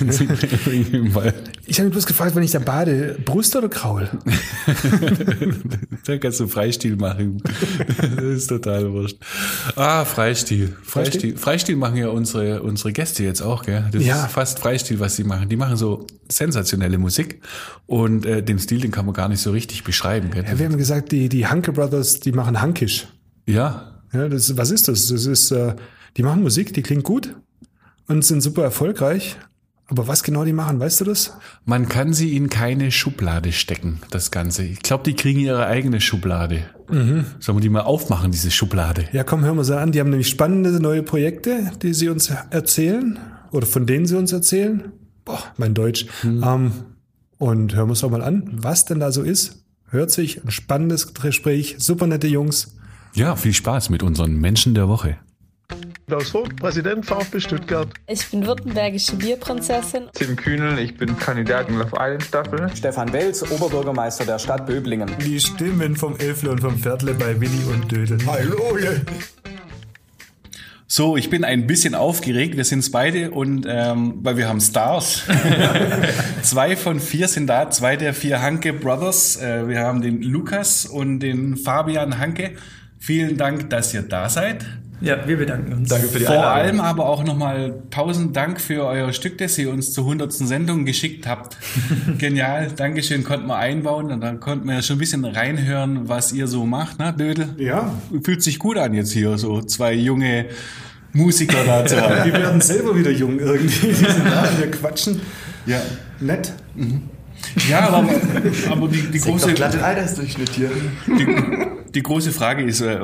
Ich 1.68 1.78
habe 1.80 1.86
mich 1.86 1.92
bloß 1.94 2.06
gefragt, 2.06 2.36
wenn 2.36 2.44
ich 2.44 2.52
da 2.52 2.60
bade, 2.60 3.18
Brust 3.24 3.56
oder 3.56 3.68
Kraul? 3.68 4.08
Da 6.06 6.18
kannst 6.18 6.38
du 6.38 6.46
Freistil 6.46 6.94
machen. 6.96 7.42
Das 7.98 8.24
ist 8.24 8.46
total 8.46 8.92
wurscht. 8.92 9.16
Ah, 9.74 10.04
Freistil. 10.04 10.76
Freistil. 10.84 11.36
Freistil 11.36 11.74
machen 11.74 11.96
ja 11.96 12.08
unsere, 12.10 12.62
unsere 12.62 12.92
Gäste 12.92 13.24
jetzt 13.24 13.42
auch, 13.42 13.64
gell? 13.64 13.84
Das 13.90 14.04
Ja. 14.04 14.26
ist 14.26 14.32
fast 14.32 14.60
Freistil, 14.60 14.85
was 15.00 15.16
sie 15.16 15.24
machen. 15.24 15.48
Die 15.48 15.56
machen 15.56 15.76
so 15.76 16.06
sensationelle 16.28 16.98
Musik 16.98 17.40
und 17.86 18.24
äh, 18.24 18.42
den 18.42 18.58
Stil, 18.58 18.80
den 18.80 18.90
kann 18.90 19.04
man 19.06 19.14
gar 19.14 19.28
nicht 19.28 19.40
so 19.40 19.50
richtig 19.50 19.84
beschreiben, 19.84 20.30
gell? 20.30 20.44
Ja, 20.46 20.58
wir 20.58 20.66
haben 20.66 20.78
gesagt, 20.78 21.12
die, 21.12 21.28
die 21.28 21.46
Hanke 21.46 21.72
Brothers, 21.72 22.20
die 22.20 22.32
machen 22.32 22.60
Hankisch. 22.60 23.08
Ja, 23.46 24.02
Ja, 24.12 24.28
das, 24.28 24.56
was 24.56 24.70
ist 24.70 24.88
das? 24.88 25.08
Das 25.08 25.26
ist, 25.26 25.50
äh, 25.50 25.74
die 26.16 26.22
machen 26.22 26.42
Musik, 26.42 26.72
die 26.72 26.82
klingt 26.82 27.04
gut 27.04 27.34
und 28.08 28.24
sind 28.24 28.40
super 28.40 28.62
erfolgreich. 28.62 29.36
Aber 29.88 30.08
was 30.08 30.24
genau 30.24 30.44
die 30.44 30.52
machen, 30.52 30.80
weißt 30.80 31.00
du 31.00 31.04
das? 31.04 31.32
man 31.64 31.88
kann 31.88 32.12
sie 32.12 32.36
in 32.36 32.50
keine 32.50 32.90
Schublade 32.90 33.52
stecken, 33.52 34.00
das 34.10 34.32
Ganze. 34.32 34.64
Ich 34.64 34.80
glaube, 34.80 35.04
die 35.04 35.14
kriegen 35.14 35.38
ihre 35.38 35.66
eigene 35.66 36.00
Schublade. 36.00 36.62
Sollen 36.88 37.58
wir 37.58 37.60
die 37.60 37.68
mal 37.68 37.82
aufmachen, 37.82 38.32
diese 38.32 38.50
Schublade? 38.50 39.04
Ja, 39.12 39.22
komm, 39.22 39.44
hören 39.44 39.56
wir 39.56 39.64
sie 39.64 39.76
an. 39.78 39.92
Die 39.92 40.00
haben 40.00 40.10
nämlich 40.10 40.28
spannende 40.28 40.80
neue 40.80 41.02
Projekte, 41.04 41.70
die 41.82 41.94
sie 41.94 42.08
uns 42.08 42.32
erzählen 42.50 43.18
oder 43.56 43.66
von 43.66 43.86
denen 43.86 44.06
sie 44.06 44.16
uns 44.16 44.32
erzählen. 44.32 44.92
Boah, 45.24 45.42
mein 45.56 45.74
Deutsch. 45.74 46.06
Ähm, 46.22 46.72
und 47.38 47.74
hören 47.74 47.88
wir 47.88 47.92
es 47.92 48.00
doch 48.00 48.10
mal 48.10 48.22
an, 48.22 48.50
was 48.52 48.84
denn 48.84 49.00
da 49.00 49.10
so 49.12 49.22
ist. 49.22 49.64
Hört 49.88 50.10
sich 50.10 50.42
ein 50.42 50.50
spannendes 50.50 51.14
Gespräch, 51.14 51.76
super 51.78 52.06
nette 52.06 52.26
Jungs. 52.26 52.76
Ja, 53.14 53.36
viel 53.36 53.54
Spaß 53.54 53.90
mit 53.90 54.02
unseren 54.02 54.36
Menschen 54.36 54.74
der 54.74 54.88
Woche. 54.88 55.18
Klaus 56.06 56.30
Vogt, 56.30 56.54
Präsident 56.56 57.04
VfB 57.04 57.40
Stuttgart. 57.40 57.88
Ich 58.06 58.30
bin 58.30 58.46
württembergische 58.46 59.16
Bierprinzessin. 59.16 60.04
Tim 60.14 60.36
Kühnel, 60.36 60.78
ich 60.78 60.96
bin 60.96 61.18
Kandidat 61.18 61.68
in 61.68 61.78
Love 61.78 61.96
Island 61.98 62.22
Staffel. 62.22 62.70
Stefan 62.76 63.12
Welz, 63.12 63.42
Oberbürgermeister 63.50 64.24
der 64.24 64.38
Stadt 64.38 64.66
Böblingen. 64.66 65.10
Die 65.24 65.40
Stimmen 65.40 65.96
vom 65.96 66.16
Elfle 66.18 66.52
und 66.52 66.60
vom 66.60 66.78
Viertle 66.78 67.14
bei 67.14 67.40
Willi 67.40 67.64
und 67.72 67.90
Dödel. 67.90 68.18
Hallo, 68.24 68.76
So, 70.88 71.16
ich 71.16 71.30
bin 71.30 71.42
ein 71.42 71.66
bisschen 71.66 71.96
aufgeregt. 71.96 72.56
Wir 72.56 72.64
sind's 72.64 72.92
beide 72.92 73.32
und 73.32 73.66
ähm, 73.68 74.20
weil 74.22 74.36
wir 74.36 74.48
haben 74.48 74.60
Stars. 74.60 75.24
zwei 76.42 76.76
von 76.76 77.00
vier 77.00 77.26
sind 77.26 77.48
da, 77.48 77.70
zwei 77.70 77.96
der 77.96 78.14
vier 78.14 78.40
Hanke 78.40 78.72
Brothers. 78.72 79.36
Äh, 79.42 79.66
wir 79.66 79.80
haben 79.80 80.00
den 80.00 80.22
Lukas 80.22 80.86
und 80.86 81.18
den 81.18 81.56
Fabian 81.56 82.18
Hanke. 82.18 82.52
Vielen 83.00 83.36
Dank, 83.36 83.68
dass 83.68 83.92
ihr 83.94 84.02
da 84.02 84.28
seid. 84.28 84.64
Ja, 85.00 85.28
wir 85.28 85.36
bedanken 85.36 85.72
uns. 85.74 85.88
Danke 85.90 86.08
für 86.08 86.18
die 86.18 86.24
Vor 86.24 86.34
Einladung. 86.36 86.54
allem 86.54 86.80
aber 86.80 87.06
auch 87.06 87.22
nochmal 87.22 87.82
tausend 87.90 88.34
Dank 88.34 88.60
für 88.60 88.86
euer 88.86 89.12
Stück, 89.12 89.36
das 89.38 89.58
ihr 89.58 89.70
uns 89.70 89.92
zur 89.92 90.06
hundertsten 90.06 90.46
Sendung 90.46 90.86
geschickt 90.86 91.26
habt. 91.26 91.56
Genial, 92.18 92.68
Dankeschön, 92.74 93.22
konnten 93.22 93.46
wir 93.46 93.56
einbauen 93.56 94.10
und 94.10 94.20
dann 94.22 94.40
konnten 94.40 94.66
wir 94.66 94.76
ja 94.76 94.82
schon 94.82 94.96
ein 94.96 95.00
bisschen 95.00 95.24
reinhören, 95.24 96.08
was 96.08 96.32
ihr 96.32 96.46
so 96.46 96.64
macht, 96.64 96.98
ne, 96.98 97.12
Dödel? 97.12 97.54
Ja. 97.58 97.92
Fühlt 98.22 98.42
sich 98.42 98.58
gut 98.58 98.78
an 98.78 98.94
jetzt 98.94 99.12
hier, 99.12 99.36
so 99.36 99.60
zwei 99.60 99.92
junge 99.92 100.46
Musiker 101.12 101.64
da 101.64 101.84
zu 101.84 102.00
haben. 102.00 102.24
Wir 102.24 102.32
werden 102.32 102.60
selber 102.60 102.96
wieder 102.96 103.10
jung 103.10 103.38
irgendwie. 103.38 103.88
Die 103.88 103.94
sind 103.94 104.26
da, 104.26 104.48
wir 104.58 104.70
quatschen. 104.70 105.20
Ja, 105.66 105.80
Nett. 106.20 106.52
Ja 107.68 107.88
aber, 107.88 108.08
aber 108.70 108.88
die, 108.88 109.02
die, 109.02 109.18
große, 109.18 109.54
glatt 109.54 109.74
den 109.74 109.80
Altersdurchschnitt 109.80 110.50
hier. 110.50 110.70
die, 111.06 111.26
die 111.92 112.02
große 112.02 112.32
Frage 112.32 112.64
ist, 112.64 112.80
äh, 112.80 112.98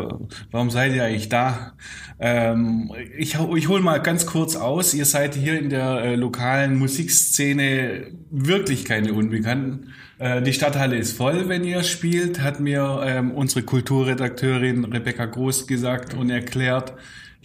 warum 0.50 0.70
seid 0.70 0.94
ihr 0.94 1.04
eigentlich 1.04 1.28
da? 1.28 1.72
Ähm, 2.18 2.92
ich 3.16 3.36
ich 3.56 3.68
hole 3.68 3.82
mal 3.82 3.98
ganz 3.98 4.26
kurz 4.26 4.54
aus. 4.54 4.94
Ihr 4.94 5.06
seid 5.06 5.34
hier 5.34 5.58
in 5.58 5.70
der 5.70 6.02
äh, 6.02 6.14
lokalen 6.14 6.78
Musikszene 6.78 8.12
wirklich 8.30 8.84
keine 8.84 9.12
Unbekannten. 9.12 9.92
Äh, 10.18 10.40
die 10.42 10.52
Stadthalle 10.52 10.96
ist 10.96 11.16
voll, 11.16 11.48
wenn 11.48 11.64
ihr 11.64 11.82
spielt, 11.82 12.40
hat 12.40 12.60
mir 12.60 13.02
ähm, 13.04 13.32
unsere 13.32 13.62
Kulturredakteurin 13.62 14.84
Rebecca 14.84 15.26
Groß 15.26 15.66
gesagt 15.66 16.14
und 16.14 16.30
erklärt. 16.30 16.92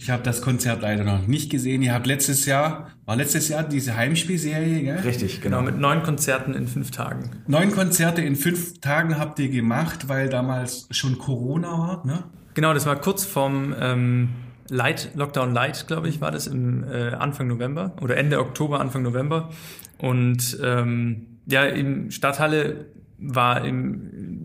Ich 0.00 0.10
habe 0.10 0.22
das 0.22 0.42
Konzert 0.42 0.82
leider 0.82 1.02
noch 1.02 1.26
nicht 1.26 1.50
gesehen. 1.50 1.82
Ihr 1.82 1.92
habt 1.92 2.06
letztes 2.06 2.46
Jahr, 2.46 2.92
war 3.04 3.16
letztes 3.16 3.48
Jahr 3.48 3.64
diese 3.64 3.96
Heimspielserie, 3.96 4.82
gell? 4.82 4.98
Richtig, 5.00 5.40
Genau, 5.40 5.58
genau. 5.58 5.70
mit 5.70 5.80
neun 5.80 6.04
Konzerten 6.04 6.54
in 6.54 6.68
fünf 6.68 6.92
Tagen. 6.92 7.30
Neun 7.48 7.72
Konzerte 7.72 8.22
in 8.22 8.36
fünf 8.36 8.80
Tagen 8.80 9.18
habt 9.18 9.40
ihr 9.40 9.48
gemacht, 9.48 10.08
weil 10.08 10.28
damals 10.28 10.86
schon 10.92 11.18
Corona 11.18 11.68
war, 11.78 12.06
ne? 12.06 12.24
Genau, 12.54 12.72
das 12.74 12.86
war 12.86 12.94
kurz 13.00 13.24
vorm 13.24 13.74
ähm, 13.78 14.28
Light, 14.70 15.10
Lockdown 15.14 15.52
Light, 15.52 15.86
glaube 15.88 16.08
ich, 16.08 16.20
war 16.20 16.30
das 16.30 16.46
im 16.46 16.84
äh, 16.84 17.10
Anfang 17.10 17.48
November 17.48 17.96
oder 18.00 18.16
Ende 18.16 18.38
Oktober, 18.38 18.80
Anfang 18.80 19.02
November. 19.02 19.50
Und 19.98 20.58
ähm, 20.62 21.26
ja, 21.46 21.64
im 21.64 22.12
Stadthalle 22.12 22.86
war 23.18 23.64
im 23.64 24.37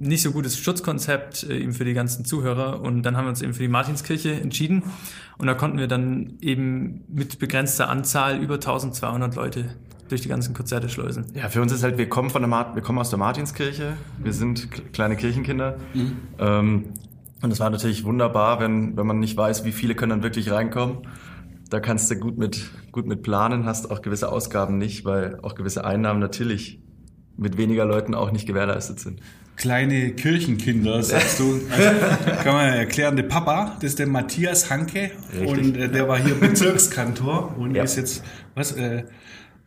nicht 0.00 0.22
so 0.22 0.32
gutes 0.32 0.58
Schutzkonzept 0.58 1.44
äh, 1.44 1.58
eben 1.58 1.72
für 1.72 1.84
die 1.84 1.92
ganzen 1.92 2.24
Zuhörer 2.24 2.80
und 2.80 3.02
dann 3.02 3.16
haben 3.16 3.26
wir 3.26 3.30
uns 3.30 3.42
eben 3.42 3.52
für 3.52 3.62
die 3.62 3.68
Martinskirche 3.68 4.32
entschieden 4.32 4.82
und 5.38 5.46
da 5.46 5.54
konnten 5.54 5.78
wir 5.78 5.88
dann 5.88 6.38
eben 6.40 7.04
mit 7.08 7.38
begrenzter 7.38 7.88
Anzahl 7.88 8.38
über 8.38 8.54
1200 8.54 9.36
Leute 9.36 9.76
durch 10.08 10.22
die 10.22 10.28
ganzen 10.28 10.54
Konzerte 10.54 10.88
schleusen. 10.88 11.26
Ja, 11.34 11.48
für 11.50 11.60
uns 11.60 11.70
ist 11.70 11.84
halt, 11.84 11.98
wir 11.98 12.08
kommen 12.08 12.30
von 12.30 12.42
der 12.42 12.48
Mart 12.48 12.74
wir 12.74 12.82
kommen 12.82 12.98
aus 12.98 13.10
der 13.10 13.18
Martinskirche. 13.18 13.92
Wir 14.18 14.32
sind 14.32 14.68
kleine 14.92 15.16
Kirchenkinder. 15.16 15.76
Ähm, 16.38 16.86
und 17.42 17.52
es 17.52 17.60
war 17.60 17.70
natürlich 17.70 18.04
wunderbar, 18.04 18.58
wenn, 18.58 18.96
wenn 18.96 19.06
man 19.06 19.20
nicht 19.20 19.36
weiß, 19.36 19.64
wie 19.64 19.72
viele 19.72 19.94
können 19.94 20.10
dann 20.10 20.22
wirklich 20.22 20.50
reinkommen. 20.50 21.06
Da 21.68 21.78
kannst 21.78 22.10
du 22.10 22.16
gut 22.16 22.38
mit, 22.38 22.70
gut 22.90 23.06
mit 23.06 23.22
planen, 23.22 23.66
hast 23.66 23.90
auch 23.90 24.02
gewisse 24.02 24.32
Ausgaben 24.32 24.78
nicht, 24.78 25.04
weil 25.04 25.38
auch 25.42 25.54
gewisse 25.54 25.84
Einnahmen 25.84 26.20
natürlich 26.20 26.82
mit 27.36 27.56
weniger 27.56 27.84
Leuten 27.84 28.14
auch 28.14 28.32
nicht 28.32 28.46
gewährleistet 28.46 28.98
sind. 28.98 29.20
Kleine 29.60 30.10
Kirchenkinder, 30.12 31.02
sagst 31.02 31.38
du. 31.38 31.60
Also, 31.70 31.90
kann 32.42 32.54
man 32.54 32.72
erklären, 32.72 33.14
der 33.16 33.24
Papa, 33.24 33.76
das 33.80 33.90
ist 33.90 33.98
der 33.98 34.06
Matthias 34.06 34.70
Hanke 34.70 35.10
Richtig. 35.38 35.46
und 35.48 35.76
äh, 35.76 35.88
der 35.88 36.08
war 36.08 36.18
hier 36.18 36.34
Bezirkskantor 36.40 37.56
und 37.58 37.74
Ja. 37.74 37.84
ist 37.84 37.96
jetzt 37.96 38.24
was 38.54 38.72
äh, 38.72 39.04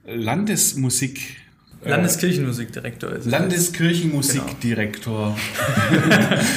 Landesmusik 0.05 1.38
Landeskirchenmusikdirektor 1.85 3.11
ist. 3.11 3.25
Landeskirchenmusikdirektor. 3.25 5.37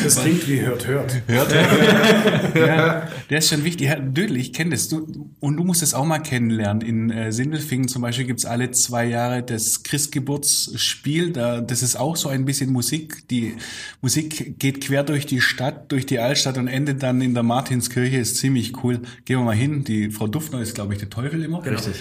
Das 0.04 0.21
klingt 0.21 0.49
wie 0.49 0.61
hört, 0.61 0.87
hört. 0.87 1.23
Hört 1.26 1.52
er? 1.52 2.56
ja, 2.66 3.09
der 3.28 3.38
ist 3.38 3.49
schon 3.49 3.64
wichtig. 3.64 3.88
Herr 3.88 4.00
Dödel, 4.00 4.37
ich 4.37 4.52
kenne 4.52 4.71
das. 4.71 4.88
Du, 4.88 5.30
und 5.40 5.56
du 5.56 5.64
musst 5.64 5.83
es 5.83 5.95
auch 5.95 6.04
mal 6.04 6.18
kennenlernen. 6.18 6.83
In 6.83 7.11
äh, 7.11 7.33
Sindelfingen 7.33 7.88
zum 7.88 8.02
Beispiel 8.02 8.26
gibt's 8.26 8.45
alle 8.45 8.71
zwei 8.71 9.06
Jahre 9.06 9.42
das 9.42 9.83
Christgeburtsspiel. 9.83 11.33
Da, 11.33 11.61
das 11.61 11.83
ist 11.83 11.97
auch 11.97 12.16
so 12.16 12.28
ein 12.28 12.45
bisschen 12.45 12.73
Musik. 12.73 13.28
Die 13.28 13.56
Musik 14.00 14.59
geht 14.59 14.80
quer 14.80 15.02
durch 15.02 15.26
die 15.26 15.40
Stadt, 15.40 15.90
durch 15.92 16.06
die 16.06 16.18
Altstadt 16.18 16.59
und 16.59 16.68
endet 16.68 17.02
dann 17.02 17.21
in 17.21 17.35
der 17.35 17.42
Martinskirche. 17.42 18.18
Ist 18.18 18.37
ziemlich 18.37 18.83
cool. 18.85 19.00
Gehen 19.25 19.38
wir 19.38 19.45
mal 19.45 19.56
hin. 19.56 19.85
Die 19.85 20.11
Frau 20.11 20.26
Duffner 20.26 20.61
ist, 20.61 20.75
glaube 20.75 20.95
ich, 20.95 21.00
der 21.00 21.11
Teufel 21.11 21.42
immer. 21.42 21.64
Richtig. 21.64 21.95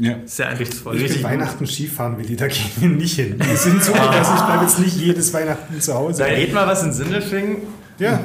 Ja. 0.00 0.16
Sehr 0.24 0.48
eindrucksvoll. 0.48 0.96
Ich 0.96 1.14
will 1.14 1.22
Weihnachten 1.22 1.66
Skifahren, 1.66 2.16
Willi, 2.18 2.34
da 2.34 2.48
gehen 2.48 2.70
wir 2.78 2.88
nicht 2.88 3.16
hin. 3.16 3.36
Wir 3.38 3.56
sind 3.56 3.84
so, 3.84 3.92
dass 3.92 4.28
ich 4.28 4.40
bleibe 4.44 4.64
jetzt 4.64 4.78
nicht 4.78 4.96
jedes 4.96 5.32
Weihnachten 5.34 5.78
zu 5.80 5.94
Hause. 5.94 6.22
Da 6.22 6.34
geht 6.34 6.54
mal 6.54 6.66
was 6.66 6.82
in 6.82 6.92
Sindelfingen. 6.92 7.58
Ja, 7.98 8.18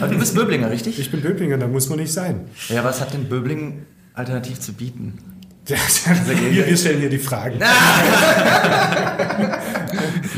Aber 0.00 0.08
du 0.08 0.18
bist 0.18 0.34
Böblinger, 0.34 0.70
richtig? 0.70 0.98
ich 0.98 1.10
bin 1.10 1.20
Böblinger, 1.20 1.58
da 1.58 1.68
muss 1.68 1.90
man 1.90 1.98
nicht 1.98 2.10
sein. 2.12 2.46
Ja, 2.70 2.82
was 2.84 3.02
hat 3.02 3.12
denn 3.12 3.28
Böblingen 3.28 3.84
alternativ 4.14 4.58
zu 4.60 4.72
bieten? 4.72 5.18
Ja, 5.66 5.78
wir, 6.26 6.66
wir 6.66 6.76
stellen 6.76 7.00
hier 7.00 7.08
die 7.08 7.18
Fragen. 7.18 7.58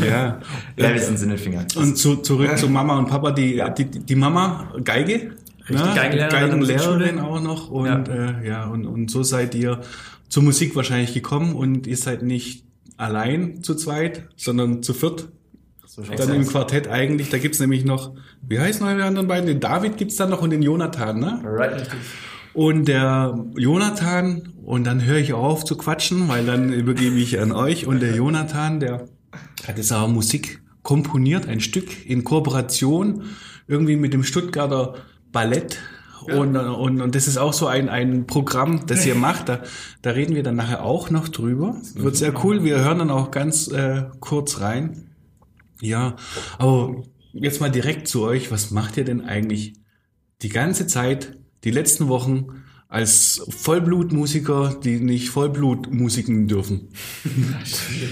Ja. 0.01 0.41
Ja, 0.77 0.93
wir 0.93 1.01
sind 1.01 1.19
Sindelfinger. 1.19 1.65
Und 1.77 1.97
zu, 1.97 2.17
zurück 2.17 2.57
zu 2.59 2.69
Mama 2.69 2.99
und 2.99 3.09
Papa, 3.09 3.31
die, 3.33 3.63
die, 3.77 3.85
die 3.87 4.15
Mama 4.15 4.73
Geige. 4.85 5.33
Richtig, 5.69 5.95
der 5.95 6.29
Geigenlehrerin 6.29 7.19
auch 7.19 7.41
noch. 7.41 7.71
Und 7.71 7.87
Ja. 7.87 8.03
äh, 8.03 8.47
ja 8.47 8.67
und, 8.67 8.87
und 8.87 9.11
so 9.11 9.23
seid 9.23 9.55
ihr 9.55 9.81
zur 10.29 10.43
Musik 10.43 10.77
wahrscheinlich 10.77 11.15
gekommen 11.15 11.55
und 11.55 11.87
ihr 11.87 11.97
seid 11.97 12.23
nicht 12.23 12.65
allein 12.97 13.63
zu 13.63 13.75
zweit, 13.75 14.29
sondern 14.37 14.83
zu 14.83 14.95
viert. 14.95 15.29
Dann 16.17 16.35
im 16.35 16.47
Quartett 16.47 16.89
eigentlich, 16.89 17.31
da 17.31 17.39
gibt's 17.39 17.59
nämlich 17.59 17.85
noch, 17.85 18.13
wie 18.47 18.59
heißen 18.59 18.87
noch 18.87 18.95
die 18.95 19.03
anderen 19.03 19.29
beiden? 19.29 19.47
Den 19.47 19.61
David 19.61 19.97
gibt's 19.97 20.17
dann 20.17 20.29
noch 20.29 20.43
und 20.43 20.51
den 20.51 20.63
Jonathan, 20.63 21.19
ne? 21.19 21.41
Right. 21.43 21.89
Und 22.53 22.87
der 22.87 23.39
Jonathan, 23.57 24.53
und 24.63 24.85
dann 24.85 25.05
höre 25.05 25.19
ich 25.19 25.33
auf 25.33 25.65
zu 25.65 25.77
quatschen, 25.77 26.29
weil 26.29 26.45
dann 26.45 26.73
übergebe 26.73 27.17
ich 27.17 27.41
an 27.41 27.53
euch. 27.53 27.87
Und 27.87 28.01
der 28.01 28.15
Jonathan, 28.15 28.81
der 28.81 29.07
hat 29.67 29.79
jetzt 29.79 29.93
auch 29.93 30.09
Musik 30.09 30.61
komponiert, 30.83 31.49
ein 31.49 31.61
Stück 31.61 32.09
in 32.09 32.25
Kooperation 32.25 33.25
irgendwie 33.67 33.97
mit 33.97 34.13
dem 34.13 34.23
Stuttgarter 34.23 34.95
Ballett. 35.37 35.79
Und, 36.23 36.57
und, 36.57 37.03
und 37.03 37.15
das 37.15 37.29
ist 37.29 37.37
auch 37.37 37.53
so 37.53 37.67
ein, 37.67 37.91
ein 37.91 38.27
Programm, 38.27 38.87
das 38.87 39.05
ihr 39.05 39.15
macht. 39.29 39.51
Da, 39.51 39.63
da 40.01 40.13
reden 40.13 40.35
wir 40.35 40.43
dann 40.43 40.57
nachher 40.57 40.83
auch 40.83 41.11
noch 41.11 41.29
drüber. 41.29 41.77
Wird 41.95 42.17
sehr 42.17 42.33
cool. 42.43 42.65
Wir 42.65 42.79
hören 42.83 43.01
dann 43.01 43.11
auch 43.11 43.31
ganz 43.31 43.69
äh, 43.69 44.05
kurz 44.21 44.61
rein. 44.61 45.11
Ja, 45.83 46.17
aber 46.57 47.03
jetzt 47.35 47.61
mal 47.61 47.71
direkt 47.71 48.09
zu 48.09 48.23
euch. 48.23 48.51
Was 48.51 48.71
macht 48.71 48.97
ihr 48.97 49.05
denn 49.05 49.27
eigentlich 49.27 49.75
die 50.41 50.49
ganze 50.49 50.87
Zeit, 50.87 51.37
die 51.65 51.71
letzten 51.71 52.09
Wochen 52.09 52.47
als 52.89 53.45
Vollblutmusiker, 53.51 54.81
die 54.83 55.01
nicht 55.01 55.29
Vollblutmusiken 55.29 56.49
dürfen? 56.49 56.89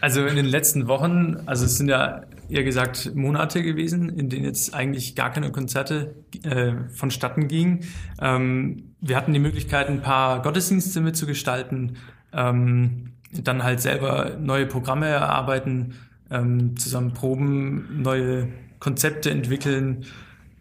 Also 0.00 0.26
in 0.26 0.36
den 0.36 0.44
letzten 0.44 0.86
Wochen, 0.86 1.38
also 1.46 1.64
es 1.64 1.78
sind 1.78 1.88
ja 1.88 2.26
eher 2.48 2.64
gesagt 2.64 3.14
Monate 3.14 3.62
gewesen, 3.62 4.08
in 4.08 4.28
denen 4.28 4.44
jetzt 4.44 4.74
eigentlich 4.74 5.14
gar 5.14 5.30
keine 5.30 5.50
Konzerte 5.50 6.14
äh, 6.42 6.72
vonstatten 6.88 7.48
gingen. 7.48 7.80
Ähm, 8.20 8.94
wir 9.00 9.16
hatten 9.16 9.32
die 9.32 9.38
Möglichkeit, 9.40 9.88
ein 9.88 10.02
paar 10.02 10.42
Gottesdienste 10.42 11.00
mitzugestalten, 11.00 11.96
ähm, 12.32 13.12
dann 13.32 13.62
halt 13.62 13.80
selber 13.80 14.36
neue 14.40 14.66
Programme 14.66 15.06
erarbeiten, 15.06 15.94
ähm, 16.30 16.76
zusammen 16.76 17.12
proben, 17.12 18.02
neue 18.02 18.48
Konzepte 18.78 19.30
entwickeln. 19.30 20.04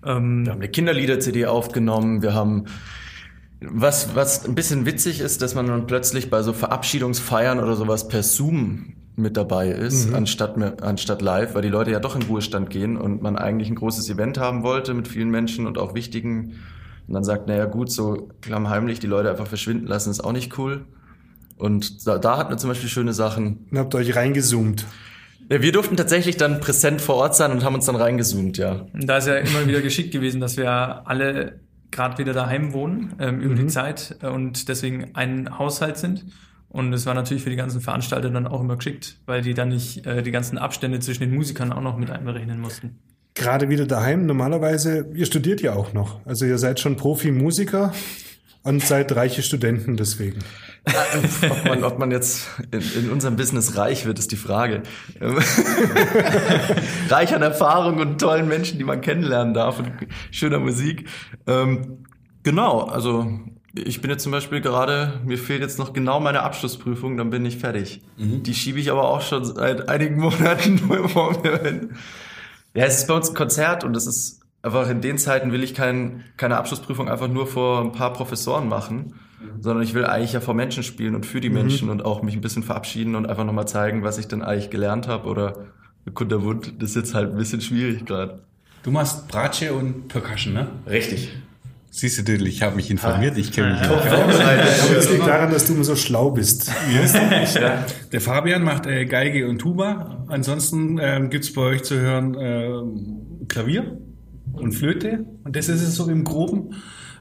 Ähm, 0.05 0.45
Wir 0.45 0.51
haben 0.51 0.59
eine 0.59 0.69
Kinderlieder-CD 0.69 1.45
aufgenommen. 1.45 2.21
Wir 2.21 2.33
haben 2.33 2.65
was, 3.61 4.15
was 4.15 4.45
ein 4.45 4.55
bisschen 4.55 4.85
witzig 4.85 5.21
ist, 5.21 5.41
dass 5.41 5.55
man 5.55 5.67
dann 5.67 5.87
plötzlich 5.87 6.29
bei 6.29 6.41
so 6.41 6.53
Verabschiedungsfeiern 6.53 7.59
oder 7.59 7.75
sowas 7.75 8.07
per 8.07 8.23
Zoom 8.23 8.93
mit 9.15 9.37
dabei 9.37 9.69
ist, 9.69 10.13
anstatt, 10.13 10.57
mir- 10.57 10.77
anstatt 10.81 11.21
live, 11.21 11.53
weil 11.53 11.61
die 11.61 11.69
Leute 11.69 11.91
ja 11.91 11.99
doch 11.99 12.15
in 12.15 12.23
Ruhestand 12.23 12.69
gehen 12.69 12.97
und 12.97 13.21
man 13.21 13.37
eigentlich 13.37 13.69
ein 13.69 13.75
großes 13.75 14.09
Event 14.09 14.39
haben 14.39 14.63
wollte 14.63 14.93
mit 14.93 15.07
vielen 15.07 15.29
Menschen 15.29 15.67
und 15.67 15.77
auch 15.77 15.93
wichtigen. 15.93 16.53
Und 17.07 17.13
dann 17.13 17.23
sagt, 17.23 17.47
naja 17.47 17.65
gut, 17.65 17.91
so 17.91 18.29
klammheimlich 18.41 18.99
die 18.99 19.07
Leute 19.07 19.29
einfach 19.29 19.47
verschwinden 19.47 19.87
lassen, 19.87 20.09
ist 20.09 20.23
auch 20.23 20.31
nicht 20.31 20.57
cool. 20.57 20.85
Und 21.57 22.07
da, 22.07 22.17
da 22.17 22.37
hatten 22.37 22.51
wir 22.51 22.57
zum 22.57 22.69
Beispiel 22.69 22.89
schöne 22.89 23.13
Sachen. 23.13 23.67
Und 23.69 23.77
habt 23.77 23.93
euch 23.93 24.15
reingezoomt. 24.15 24.85
Ja, 25.49 25.61
wir 25.61 25.71
durften 25.71 25.97
tatsächlich 25.97 26.37
dann 26.37 26.59
präsent 26.59 27.01
vor 27.01 27.15
Ort 27.15 27.35
sein 27.35 27.51
und 27.51 27.63
haben 27.63 27.75
uns 27.75 27.85
dann 27.85 27.97
reingezoomt, 27.97 28.57
ja. 28.57 28.85
Und 28.93 29.07
da 29.07 29.17
ist 29.17 29.27
ja 29.27 29.35
immer 29.35 29.67
wieder 29.67 29.81
geschickt 29.81 30.11
gewesen, 30.11 30.39
dass 30.39 30.57
wir 30.57 30.71
alle 31.07 31.59
gerade 31.91 32.17
wieder 32.17 32.33
daheim 32.33 32.73
wohnen 32.73 33.13
ähm, 33.19 33.41
über 33.41 33.53
die 33.53 33.67
Zeit 33.67 34.15
äh, 34.21 34.27
und 34.27 34.67
deswegen 34.69 35.11
ein 35.13 35.59
Haushalt 35.59 35.97
sind. 35.97 36.25
Und 36.73 36.91
es 36.91 37.05
war 37.05 37.13
natürlich 37.13 37.43
für 37.43 37.51
die 37.51 37.55
ganzen 37.55 37.81
Veranstalter 37.81 38.31
dann 38.31 38.47
auch 38.47 38.59
immer 38.59 38.75
geschickt, 38.75 39.17
weil 39.27 39.43
die 39.43 39.53
dann 39.53 39.69
nicht 39.69 40.07
äh, 40.07 40.23
die 40.23 40.31
ganzen 40.31 40.57
Abstände 40.57 40.99
zwischen 40.99 41.21
den 41.21 41.33
Musikern 41.33 41.71
auch 41.71 41.81
noch 41.81 41.97
mit 41.97 42.09
einberechnen 42.09 42.59
mussten. 42.59 42.97
Gerade 43.35 43.69
wieder 43.69 43.85
daheim. 43.85 44.25
Normalerweise, 44.25 45.05
ihr 45.13 45.27
studiert 45.27 45.61
ja 45.61 45.73
auch 45.73 45.93
noch. 45.93 46.25
Also 46.25 46.45
ihr 46.45 46.57
seid 46.57 46.79
schon 46.79 46.97
Profi-Musiker 46.97 47.93
und 48.63 48.83
seid 48.83 49.15
reiche 49.15 49.43
Studenten 49.43 49.97
deswegen. 49.97 50.39
ob, 51.49 51.65
man, 51.65 51.83
ob 51.83 51.99
man 51.99 52.09
jetzt 52.09 52.47
in, 52.71 52.81
in 53.03 53.11
unserem 53.11 53.35
Business 53.35 53.77
reich 53.77 54.05
wird, 54.07 54.17
ist 54.17 54.31
die 54.31 54.35
Frage. 54.35 54.81
Reich 57.09 57.35
an 57.35 57.43
Erfahrung 57.43 57.99
und 57.99 58.19
tollen 58.19 58.47
Menschen, 58.47 58.79
die 58.79 58.83
man 58.83 59.01
kennenlernen 59.01 59.53
darf 59.53 59.77
und 59.77 59.91
schöner 60.31 60.59
Musik. 60.59 61.07
Ähm, 61.45 62.05
genau, 62.41 62.81
also 62.81 63.39
ich 63.75 64.01
bin 64.01 64.11
jetzt 64.11 64.23
zum 64.23 64.31
Beispiel 64.31 64.61
gerade, 64.61 65.21
mir 65.25 65.37
fehlt 65.37 65.61
jetzt 65.61 65.79
noch 65.79 65.93
genau 65.93 66.19
meine 66.19 66.43
Abschlussprüfung, 66.43 67.17
dann 67.17 67.29
bin 67.31 67.45
ich 67.45 67.57
fertig. 67.57 68.01
Die 68.17 68.53
schiebe 68.53 68.79
ich 68.79 68.91
aber 68.91 69.03
auch 69.09 69.21
schon 69.21 69.43
seit 69.45 69.89
einigen 69.89 70.17
Monaten 70.19 70.81
nur 70.87 71.09
vor 71.09 71.41
mir 71.41 71.57
hin. 71.59 71.89
Ja, 72.75 72.85
es 72.85 72.99
ist 72.99 73.07
bei 73.07 73.15
uns 73.15 73.29
ein 73.29 73.35
Konzert 73.35 73.83
und 73.83 73.95
es 73.95 74.05
ist 74.05 74.41
einfach 74.61 74.89
in 74.89 75.01
den 75.01 75.17
Zeiten 75.17 75.51
will 75.51 75.63
ich 75.63 75.73
kein, 75.73 76.23
keine 76.37 76.57
Abschlussprüfung 76.57 77.09
einfach 77.09 77.27
nur 77.27 77.47
vor 77.47 77.81
ein 77.81 77.91
paar 77.91 78.13
Professoren 78.13 78.69
machen, 78.69 79.15
sondern 79.59 79.83
ich 79.83 79.93
will 79.93 80.05
eigentlich 80.05 80.33
ja 80.33 80.39
vor 80.39 80.53
Menschen 80.53 80.83
spielen 80.83 81.15
und 81.15 81.25
für 81.25 81.41
die 81.41 81.49
Menschen 81.49 81.89
und 81.89 82.05
auch 82.05 82.21
mich 82.21 82.35
ein 82.35 82.41
bisschen 82.41 82.63
verabschieden 82.63 83.15
und 83.15 83.27
einfach 83.27 83.43
nochmal 83.43 83.67
zeigen, 83.67 84.03
was 84.03 84.17
ich 84.17 84.27
denn 84.27 84.41
eigentlich 84.41 84.69
gelernt 84.69 85.07
habe 85.07 85.27
oder 85.27 85.65
kunterbunt. 86.13 86.75
Das 86.79 86.91
ist 86.91 86.95
jetzt 86.95 87.13
halt 87.13 87.31
ein 87.31 87.37
bisschen 87.37 87.61
schwierig 87.61 88.05
gerade. 88.05 88.43
Du 88.83 88.91
machst 88.91 89.27
Bratsche 89.27 89.73
und 89.73 90.07
Percussion, 90.07 90.53
ne? 90.53 90.67
Richtig. 90.87 91.31
Siehst 91.95 92.17
du, 92.17 92.23
Diddle, 92.23 92.49
ich 92.49 92.63
habe 92.63 92.75
mich 92.75 92.89
informiert, 92.89 93.37
ich 93.37 93.51
kenne 93.51 93.73
mich. 93.73 93.81
Aber 93.83 94.01
das 94.95 95.11
liegt 95.11 95.27
daran, 95.27 95.51
dass 95.51 95.65
du 95.65 95.75
immer 95.75 95.83
so 95.83 95.95
schlau 95.95 96.31
bist. 96.31 96.71
Der 98.11 98.19
Fabian 98.19 98.63
macht 98.63 98.87
äh, 98.87 99.05
Geige 99.05 99.47
und 99.47 99.59
Tuba. 99.59 100.25
Ansonsten 100.27 100.97
ähm, 100.99 101.29
gibt's 101.29 101.53
bei 101.53 101.61
euch 101.61 101.83
zu 101.83 101.99
hören 101.99 102.35
ähm, 102.39 103.45
Klavier 103.47 103.99
und 104.53 104.71
Flöte. 104.71 105.23
Und 105.43 105.55
das 105.55 105.69
ist 105.69 105.83
es 105.83 105.95
so 105.95 106.09
im 106.09 106.23
Groben. 106.23 106.73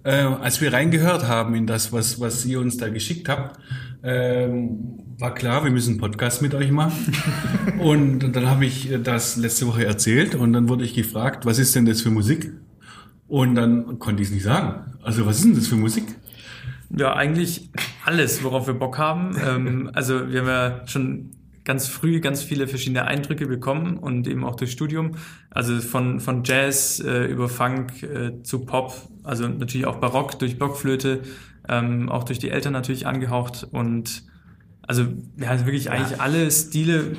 Äh, 0.05 0.13
als 0.13 0.63
wir 0.63 0.73
reingehört 0.73 1.29
haben 1.29 1.55
in 1.55 1.67
das, 1.67 1.93
was, 1.93 2.19
was 2.19 2.47
ihr 2.47 2.59
uns 2.59 2.79
da 2.79 2.89
geschickt 2.89 3.29
habt, 3.29 3.61
ähm, 4.03 5.01
war 5.19 5.35
klar, 5.35 5.65
wir 5.65 5.71
müssen 5.71 5.91
einen 5.91 6.01
Podcast 6.01 6.41
mit 6.41 6.55
euch 6.55 6.71
machen. 6.71 7.15
und 7.79 8.21
dann 8.21 8.49
habe 8.49 8.65
ich 8.65 8.89
das 9.05 9.37
letzte 9.37 9.67
Woche 9.67 9.85
erzählt 9.85 10.35
und 10.35 10.55
dann 10.55 10.71
wurde 10.71 10.85
ich 10.85 10.95
gefragt, 10.95 11.45
was 11.45 11.59
ist 11.59 11.75
denn 11.75 11.85
das 11.85 12.01
für 12.01 12.11
Musik? 12.11 12.53
Und 13.33 13.55
dann 13.55 13.99
konnte 13.99 14.21
ich 14.21 14.29
es 14.29 14.35
nicht 14.35 14.43
sagen. 14.43 14.93
Also 15.03 15.25
was 15.25 15.37
ist 15.37 15.47
denn 15.47 15.55
das 15.55 15.67
für 15.67 15.77
Musik? 15.77 16.05
Ja, 16.95 17.15
eigentlich 17.15 17.71
alles, 18.05 18.45
worauf 18.45 18.67
wir 18.67 18.75
Bock 18.75 18.99
haben. 18.99 19.35
ähm, 19.43 19.91
also 19.95 20.31
wir 20.31 20.41
haben 20.41 20.49
ja 20.49 20.87
schon 20.87 21.31
ganz 21.65 21.89
früh 21.89 22.21
ganz 22.21 22.43
viele 22.43 22.69
verschiedene 22.69 23.07
Eindrücke 23.07 23.47
bekommen 23.47 23.97
und 23.97 24.29
eben 24.29 24.45
auch 24.45 24.55
durch 24.57 24.73
Studium. 24.73 25.13
Also 25.49 25.81
von, 25.81 26.21
von 26.21 26.45
Jazz 26.45 27.01
äh, 27.01 27.25
über 27.25 27.49
Funk 27.49 28.03
äh, 28.03 28.43
zu 28.43 28.67
Pop, 28.67 28.93
also 29.25 29.49
natürlich 29.49 29.87
auch 29.87 29.97
Barock 29.97 30.39
durch 30.39 30.59
Blockflöte, 30.59 31.23
ähm, 31.71 32.11
auch 32.11 32.25
durch 32.25 32.39
die 32.39 32.51
Eltern 32.51 32.75
natürlich 32.75 33.07
angehaucht 33.07 33.67
und 33.71 34.25
also 34.87 35.07
ja, 35.39 35.49
also 35.49 35.65
wirklich 35.65 35.91
eigentlich 35.91 36.21
alle 36.21 36.51
Stile, 36.51 37.17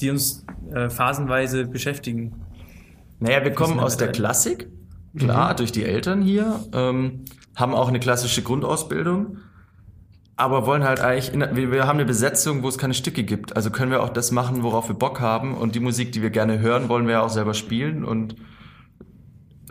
die 0.00 0.10
uns 0.10 0.44
äh, 0.74 0.90
phasenweise 0.90 1.66
beschäftigen. 1.66 2.32
Naja, 3.20 3.44
wir 3.44 3.52
kommen 3.52 3.78
aus 3.78 3.96
der. 3.96 4.10
Klassik, 4.10 4.68
klar, 5.16 5.54
durch 5.54 5.72
die 5.72 5.84
Eltern 5.84 6.22
hier, 6.22 6.60
ähm, 6.72 7.24
haben 7.54 7.74
auch 7.74 7.88
eine 7.88 8.00
klassische 8.00 8.42
Grundausbildung, 8.42 9.38
aber 10.36 10.66
wollen 10.66 10.84
halt 10.84 11.00
eigentlich, 11.00 11.32
in, 11.32 11.40
wir, 11.56 11.72
wir 11.72 11.86
haben 11.86 11.96
eine 11.96 12.04
Besetzung, 12.04 12.62
wo 12.62 12.68
es 12.68 12.76
keine 12.76 12.94
Stücke 12.94 13.24
gibt. 13.24 13.56
Also 13.56 13.70
können 13.70 13.90
wir 13.90 14.02
auch 14.02 14.10
das 14.10 14.30
machen, 14.32 14.62
worauf 14.62 14.88
wir 14.88 14.94
Bock 14.94 15.20
haben. 15.20 15.54
Und 15.54 15.74
die 15.74 15.80
Musik, 15.80 16.12
die 16.12 16.20
wir 16.20 16.30
gerne 16.30 16.58
hören, 16.58 16.90
wollen 16.90 17.06
wir 17.06 17.14
ja 17.14 17.20
auch 17.22 17.30
selber 17.30 17.54
spielen. 17.54 18.04
Und 18.04 18.36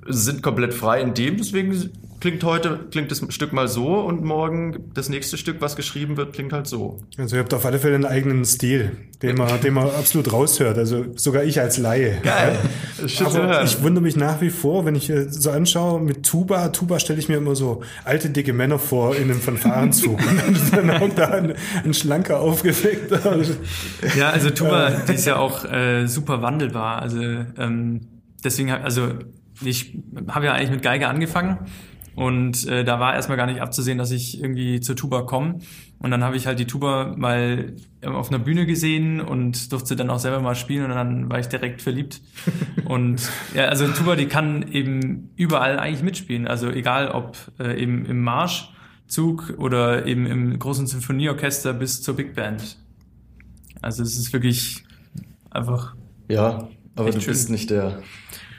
sind 0.05 0.43
komplett 0.43 0.73
frei 0.73 1.01
in 1.01 1.13
dem. 1.13 1.37
Deswegen 1.37 1.71
klingt 2.19 2.43
heute, 2.43 2.79
klingt 2.91 3.11
das 3.11 3.23
Stück 3.29 3.53
mal 3.53 3.67
so 3.67 3.99
und 3.99 4.23
morgen 4.23 4.91
das 4.93 5.09
nächste 5.09 5.37
Stück, 5.37 5.57
was 5.59 5.75
geschrieben 5.75 6.17
wird, 6.17 6.33
klingt 6.33 6.53
halt 6.53 6.67
so. 6.67 6.99
Also 7.17 7.35
ihr 7.35 7.41
habt 7.41 7.53
auf 7.53 7.65
alle 7.65 7.79
Fälle 7.79 7.95
einen 7.95 8.05
eigenen 8.05 8.45
Stil, 8.45 8.97
den 9.21 9.37
man, 9.37 9.61
den 9.61 9.73
man 9.73 9.87
absolut 9.89 10.31
raushört. 10.31 10.77
Also 10.77 11.05
sogar 11.15 11.43
ich 11.43 11.59
als 11.59 11.77
Laie. 11.77 12.19
Geil. 12.23 12.57
Zu 13.05 13.25
Aber 13.25 13.35
hören. 13.35 13.65
ich 13.65 13.81
wundere 13.83 14.03
mich 14.03 14.15
nach 14.15 14.41
wie 14.41 14.49
vor, 14.49 14.85
wenn 14.85 14.95
ich 14.95 15.09
äh, 15.09 15.29
so 15.29 15.51
anschaue 15.51 16.01
mit 16.01 16.25
Tuba. 16.25 16.69
Tuba 16.69 16.99
stelle 16.99 17.19
ich 17.19 17.29
mir 17.29 17.37
immer 17.37 17.55
so 17.55 17.83
alte, 18.03 18.29
dicke 18.29 18.53
Männer 18.53 18.79
vor 18.79 19.15
in 19.15 19.23
einem 19.23 19.39
Fanfarenzug. 19.39 20.19
Und 20.47 20.73
dann 20.73 20.99
hockt 20.99 21.17
da 21.17 21.27
ein, 21.29 21.53
ein 21.83 21.93
schlanker, 21.93 22.39
aufgeweckter. 22.39 23.39
Ja, 24.17 24.29
also 24.29 24.49
Tuba, 24.49 24.89
die 25.07 25.13
ist 25.13 25.25
ja 25.25 25.37
auch 25.37 25.65
äh, 25.65 26.07
super 26.07 26.41
wandelbar. 26.41 27.01
Also 27.01 27.21
ähm, 27.21 28.01
deswegen, 28.43 28.71
also 28.71 29.09
ich 29.63 29.97
habe 30.27 30.45
ja 30.45 30.53
eigentlich 30.53 30.71
mit 30.71 30.81
Geige 30.81 31.07
angefangen 31.07 31.59
Und 32.15 32.65
äh, 32.67 32.85
da 32.85 32.99
war 33.01 33.13
erstmal 33.13 33.37
gar 33.37 33.45
nicht 33.45 33.61
abzusehen, 33.61 33.97
dass 33.97 34.11
ich 34.11 34.41
irgendwie 34.41 34.79
zur 34.79 34.95
Tuba 34.95 35.23
komme. 35.23 35.59
Und 35.99 36.11
dann 36.11 36.23
habe 36.23 36.37
ich 36.37 36.47
halt 36.47 36.59
die 36.59 36.65
Tuba 36.65 37.13
mal 37.17 37.75
auf 38.05 38.29
einer 38.29 38.39
Bühne 38.39 38.65
gesehen 38.65 39.19
und 39.19 39.71
durfte 39.73 39.97
dann 39.97 40.09
auch 40.09 40.19
selber 40.19 40.39
mal 40.39 40.55
spielen 40.55 40.85
und 40.85 40.91
dann 40.91 41.29
war 41.29 41.39
ich 41.39 41.47
direkt 41.47 41.81
verliebt. 41.81 42.21
und 42.85 43.21
ja, 43.53 43.65
also 43.65 43.87
Tuba, 43.89 44.15
die 44.15 44.27
kann 44.27 44.71
eben 44.71 45.31
überall 45.35 45.77
eigentlich 45.77 46.03
mitspielen. 46.03 46.47
Also 46.47 46.69
egal 46.69 47.09
ob 47.09 47.37
äh, 47.59 47.81
eben 47.81 48.05
im 48.05 48.21
Marschzug 48.21 49.55
oder 49.57 50.05
eben 50.05 50.25
im 50.25 50.57
großen 50.57 50.87
Symphonieorchester 50.87 51.73
bis 51.73 52.01
zur 52.01 52.15
Big 52.15 52.33
Band. 52.33 52.77
Also 53.81 54.03
es 54.03 54.17
ist 54.17 54.31
wirklich 54.31 54.85
einfach. 55.49 55.95
Ja, 56.29 56.69
aber 56.95 57.11
du 57.11 57.19
schön. 57.19 57.33
bist 57.33 57.49
nicht 57.49 57.69
der 57.69 58.01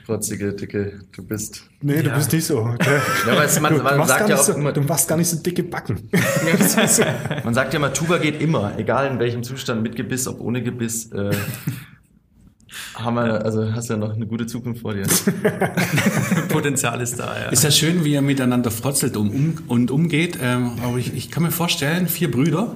rotzige, 0.09 0.53
dicke, 0.53 0.99
du 1.15 1.23
bist. 1.23 1.63
Nee, 1.81 2.01
du 2.01 2.09
Ja. 2.09 2.15
bist 2.15 2.31
nicht 2.33 2.45
so. 2.45 2.59
Okay. 2.59 2.99
Ja, 3.25 3.33
aber 3.33 3.43
es, 3.45 3.59
man, 3.59 3.73
Du, 3.75 3.83
man 3.83 3.97
machst 3.97 4.09
sagt 4.09 4.19
gar 4.21 4.29
ja 4.29 4.35
nicht 4.35 4.41
auch 4.41 4.47
so, 4.47 4.53
immer, 4.53 4.71
du 4.71 4.81
machst 4.81 5.07
gar 5.07 5.17
nicht 5.17 5.27
so 5.29 5.37
dicke 5.37 5.63
Backen. 5.63 6.09
man 7.43 7.53
sagt 7.53 7.73
ja 7.73 7.79
immer, 7.79 7.93
Tuba 7.93 8.17
geht 8.17 8.41
immer, 8.41 8.77
egal 8.77 9.11
in 9.11 9.19
welchem 9.19 9.43
Zustand, 9.43 9.83
mit 9.83 9.95
Gebiss, 9.95 10.27
ob 10.27 10.39
ohne 10.41 10.61
Gebiss. 10.63 11.11
Äh, 11.11 11.31
haben 12.95 13.15
wir, 13.15 13.43
also 13.45 13.73
hast 13.73 13.89
ja 13.89 13.97
noch 13.97 14.13
eine 14.13 14.25
gute 14.27 14.45
Zukunft 14.47 14.81
vor 14.81 14.93
dir. 14.93 15.05
Potenzial 16.49 17.01
ist 17.01 17.19
da, 17.19 17.39
ja. 17.39 17.49
Ist 17.49 17.63
ja 17.63 17.71
schön, 17.71 18.03
wie 18.03 18.13
ihr 18.13 18.21
miteinander 18.21 18.71
frotzelt 18.71 19.17
und, 19.17 19.29
um, 19.29 19.53
und 19.67 19.91
umgeht. 19.91 20.37
Ähm, 20.41 20.71
aber 20.83 20.97
ich, 20.97 21.13
ich 21.15 21.31
kann 21.31 21.43
mir 21.43 21.51
vorstellen, 21.51 22.07
vier 22.07 22.29
Brüder, 22.31 22.75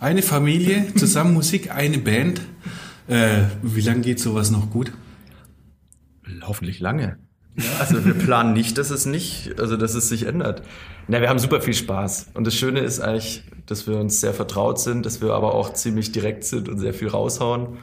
eine 0.00 0.22
Familie, 0.22 0.86
zusammen 0.96 1.34
Musik, 1.34 1.70
eine 1.74 1.98
Band. 1.98 2.40
Äh, 3.08 3.42
wie 3.62 3.80
lange 3.82 4.00
geht 4.00 4.18
sowas 4.20 4.50
noch 4.50 4.70
gut? 4.70 4.92
Hoffentlich 6.46 6.80
lange. 6.80 7.18
Also 7.78 8.04
wir 8.04 8.14
planen 8.14 8.52
nicht, 8.52 8.76
dass 8.76 8.90
es 8.90 9.06
nicht, 9.06 9.58
also 9.58 9.76
dass 9.76 9.94
es 9.94 10.08
sich 10.08 10.24
ändert. 10.24 10.62
Na, 11.08 11.20
wir 11.20 11.28
haben 11.28 11.38
super 11.38 11.60
viel 11.60 11.74
Spaß. 11.74 12.32
Und 12.34 12.46
das 12.46 12.54
Schöne 12.54 12.80
ist 12.80 13.00
eigentlich, 13.00 13.44
dass 13.64 13.86
wir 13.86 13.98
uns 13.98 14.20
sehr 14.20 14.34
vertraut 14.34 14.78
sind, 14.78 15.06
dass 15.06 15.22
wir 15.22 15.32
aber 15.32 15.54
auch 15.54 15.72
ziemlich 15.72 16.12
direkt 16.12 16.44
sind 16.44 16.68
und 16.68 16.78
sehr 16.78 16.92
viel 16.92 17.08
raushauen. 17.08 17.78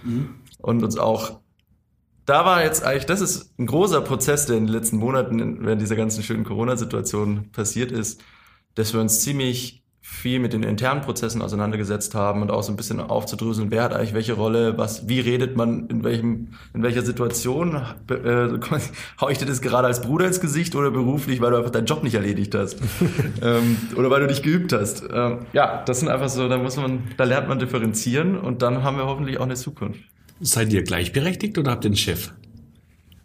Und 0.60 0.84
uns 0.84 0.98
auch, 0.98 1.40
da 2.26 2.46
war 2.46 2.64
jetzt 2.64 2.84
eigentlich, 2.84 3.06
das 3.06 3.22
ist 3.22 3.58
ein 3.60 3.66
großer 3.66 4.02
Prozess, 4.02 4.46
der 4.46 4.58
in 4.58 4.68
den 4.68 4.74
letzten 4.74 4.98
Monaten 4.98 5.66
während 5.66 5.82
dieser 5.82 5.96
ganzen 5.96 6.24
schönen 6.24 6.44
Corona-Situation 6.44 7.52
passiert 7.52 7.92
ist, 7.92 8.22
dass 8.76 8.94
wir 8.94 9.02
uns 9.02 9.22
ziemlich 9.22 9.83
viel 10.06 10.40
mit 10.40 10.52
den 10.52 10.64
internen 10.64 11.00
Prozessen 11.00 11.42
auseinandergesetzt 11.42 12.14
haben 12.14 12.42
und 12.42 12.52
auch 12.52 12.62
so 12.62 12.74
ein 12.74 12.76
bisschen 12.76 13.00
aufzudröseln, 13.00 13.72
wer 13.72 13.84
hat 13.84 13.94
eigentlich 13.94 14.14
welche 14.14 14.34
Rolle, 14.34 14.78
was, 14.78 15.08
wie 15.08 15.22
redet 15.22 15.56
man 15.56 15.88
in 15.88 16.04
welchem, 16.04 16.50
in 16.74 16.84
welcher 16.84 17.04
Situation, 17.04 17.82
äh, 18.10 18.50
hau 19.22 19.30
ich 19.30 19.38
dir 19.38 19.46
das 19.46 19.62
gerade 19.62 19.88
als 19.88 20.02
Bruder 20.02 20.28
ins 20.28 20.42
Gesicht 20.42 20.76
oder 20.76 20.92
beruflich, 20.92 21.40
weil 21.40 21.52
du 21.52 21.58
einfach 21.58 21.72
deinen 21.72 21.86
Job 21.86 22.04
nicht 22.04 22.16
erledigt 22.16 22.54
hast 22.54 22.82
ähm, 23.42 23.78
oder 23.96 24.10
weil 24.10 24.20
du 24.20 24.28
nicht 24.28 24.44
geübt 24.44 24.74
hast. 24.74 25.06
Ähm, 25.10 25.46
ja, 25.54 25.84
das 25.86 26.02
sind 26.02 26.10
einfach 26.10 26.28
so, 26.28 26.50
da 26.50 26.58
muss 26.58 26.76
man, 26.76 27.04
da 27.16 27.24
lernt 27.24 27.48
man 27.48 27.60
differenzieren 27.60 28.38
und 28.38 28.62
dann 28.62 28.84
haben 28.84 28.98
wir 28.98 29.06
hoffentlich 29.06 29.38
auch 29.38 29.46
eine 29.46 29.56
Zukunft. 29.56 30.02
Seid 30.42 30.74
ihr 30.74 30.84
gleichberechtigt 30.84 31.58
oder 31.58 31.72
habt 31.72 31.86
ihr 31.86 31.90
einen 31.90 31.96
Chef? 31.96 32.34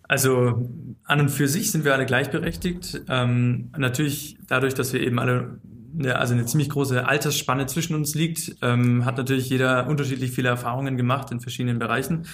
Also 0.04 0.70
an 1.02 1.20
und 1.20 1.28
für 1.28 1.48
sich 1.48 1.72
sind 1.72 1.84
wir 1.84 1.92
alle 1.92 2.06
gleichberechtigt. 2.06 3.02
Ähm, 3.08 3.72
natürlich 3.76 4.38
dadurch, 4.46 4.74
dass 4.74 4.92
wir 4.92 5.00
eben 5.00 5.18
alle 5.18 5.58
eine, 5.98 6.16
also 6.16 6.34
eine 6.34 6.46
ziemlich 6.46 6.68
große 6.70 7.06
Altersspanne 7.06 7.66
zwischen 7.66 7.94
uns 7.94 8.14
liegt, 8.14 8.56
ähm, 8.62 9.04
hat 9.04 9.16
natürlich 9.16 9.48
jeder 9.50 9.86
unterschiedlich 9.88 10.30
viele 10.30 10.48
Erfahrungen 10.48 10.96
gemacht 10.96 11.30
in 11.30 11.40
verschiedenen 11.40 11.78
Bereichen. 11.78 12.26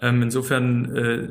Ähm, 0.00 0.22
insofern 0.22 0.94
äh, 0.96 1.28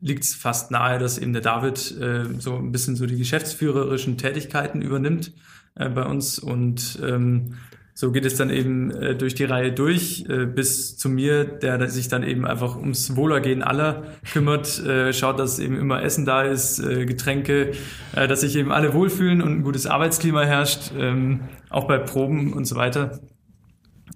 liegt 0.00 0.24
es 0.24 0.34
fast 0.34 0.70
nahe, 0.70 0.98
dass 0.98 1.18
eben 1.18 1.32
der 1.32 1.42
David 1.42 1.98
äh, 2.00 2.24
so 2.38 2.56
ein 2.56 2.72
bisschen 2.72 2.96
so 2.96 3.06
die 3.06 3.18
geschäftsführerischen 3.18 4.16
Tätigkeiten 4.16 4.80
übernimmt 4.82 5.32
äh, 5.74 5.88
bei 5.88 6.04
uns 6.04 6.38
und 6.38 6.98
ähm, 7.02 7.54
so 7.98 8.12
geht 8.12 8.26
es 8.26 8.36
dann 8.36 8.50
eben 8.50 8.90
äh, 8.90 9.14
durch 9.16 9.34
die 9.34 9.44
Reihe 9.44 9.72
durch, 9.72 10.26
äh, 10.28 10.44
bis 10.44 10.98
zu 10.98 11.08
mir, 11.08 11.44
der 11.44 11.88
sich 11.88 12.08
dann 12.08 12.22
eben 12.22 12.44
einfach 12.44 12.76
ums 12.76 13.16
Wohlergehen 13.16 13.62
aller 13.62 14.02
kümmert, 14.30 14.84
äh, 14.84 15.14
schaut, 15.14 15.38
dass 15.38 15.58
eben 15.58 15.78
immer 15.78 16.02
Essen 16.02 16.26
da 16.26 16.42
ist, 16.42 16.78
äh, 16.78 17.06
Getränke, 17.06 17.72
äh, 18.14 18.28
dass 18.28 18.42
sich 18.42 18.54
eben 18.56 18.70
alle 18.70 18.92
wohlfühlen 18.92 19.40
und 19.40 19.50
ein 19.50 19.62
gutes 19.62 19.86
Arbeitsklima 19.86 20.42
herrscht, 20.42 20.92
ähm, 20.98 21.40
auch 21.70 21.88
bei 21.88 21.96
Proben 21.96 22.52
und 22.52 22.66
so 22.66 22.76
weiter. 22.76 23.18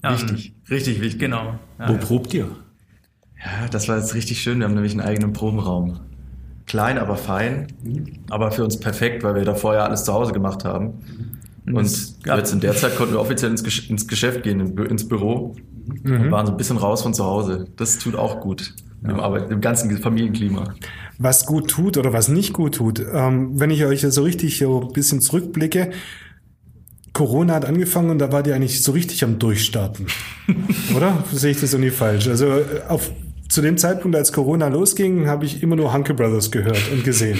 Ähm, 0.02 0.12
Wichtig, 0.12 0.54
richtig 0.68 1.00
wichtig. 1.00 1.18
Genau. 1.18 1.58
Ja, 1.78 1.88
Wo 1.88 1.96
probt 1.96 2.34
ihr? 2.34 2.48
Ja, 3.42 3.66
das 3.70 3.88
war 3.88 3.96
jetzt 3.96 4.14
richtig 4.14 4.42
schön. 4.42 4.58
Wir 4.58 4.66
haben 4.66 4.74
nämlich 4.74 4.92
einen 4.92 5.00
eigenen 5.00 5.32
Probenraum. 5.32 6.00
Klein, 6.66 6.98
aber 6.98 7.16
fein. 7.16 7.68
Aber 8.28 8.50
für 8.50 8.62
uns 8.62 8.78
perfekt, 8.78 9.24
weil 9.24 9.36
wir 9.36 9.46
davor 9.46 9.72
ja 9.72 9.86
alles 9.86 10.04
zu 10.04 10.12
Hause 10.12 10.32
gemacht 10.32 10.66
haben. 10.66 11.39
Und 11.66 11.84
es 11.84 12.18
gab- 12.22 12.38
jetzt 12.38 12.52
in 12.52 12.60
der 12.60 12.74
Zeit 12.74 12.96
konnten 12.96 13.14
wir 13.14 13.20
offiziell 13.20 13.50
ins, 13.50 13.64
Gesch- 13.64 13.88
ins 13.90 14.06
Geschäft 14.08 14.42
gehen, 14.42 14.60
in- 14.60 14.78
ins 14.86 15.06
Büro. 15.08 15.54
Und 16.04 16.30
waren 16.30 16.46
so 16.46 16.52
ein 16.52 16.56
bisschen 16.58 16.76
raus 16.76 17.02
von 17.02 17.14
zu 17.14 17.24
Hause. 17.24 17.66
Das 17.76 17.98
tut 17.98 18.14
auch 18.16 18.40
gut. 18.40 18.74
Im, 19.02 19.18
Arbeit, 19.18 19.50
Im 19.50 19.60
ganzen 19.62 19.96
Familienklima. 19.98 20.74
was 21.18 21.46
gut 21.46 21.68
tut 21.70 21.96
oder 21.96 22.12
was 22.12 22.28
nicht 22.28 22.52
gut 22.52 22.74
tut. 22.76 23.02
Ähm, 23.12 23.58
wenn 23.58 23.70
ich 23.70 23.84
euch 23.84 24.02
so 24.02 24.22
richtig 24.22 24.58
so 24.58 24.82
ein 24.82 24.92
bisschen 24.92 25.20
zurückblicke, 25.22 25.90
Corona 27.12 27.54
hat 27.54 27.64
angefangen 27.64 28.10
und 28.10 28.18
da 28.18 28.30
war 28.30 28.42
die 28.42 28.52
eigentlich 28.52 28.82
so 28.82 28.92
richtig 28.92 29.24
am 29.24 29.38
Durchstarten. 29.38 30.06
oder? 30.96 31.24
Sehe 31.32 31.50
ich 31.50 31.60
das 31.60 31.72
irgendwie 31.72 31.90
falsch? 31.90 32.28
Also 32.28 32.46
äh, 32.46 32.64
auf, 32.88 33.10
zu 33.48 33.62
dem 33.62 33.76
Zeitpunkt, 33.78 34.16
als 34.16 34.32
Corona 34.32 34.68
losging, 34.68 35.26
habe 35.26 35.44
ich 35.44 35.62
immer 35.62 35.74
nur 35.76 35.92
Hunke 35.92 36.14
Brothers 36.14 36.50
gehört 36.50 36.80
und 36.92 37.02
gesehen. 37.02 37.38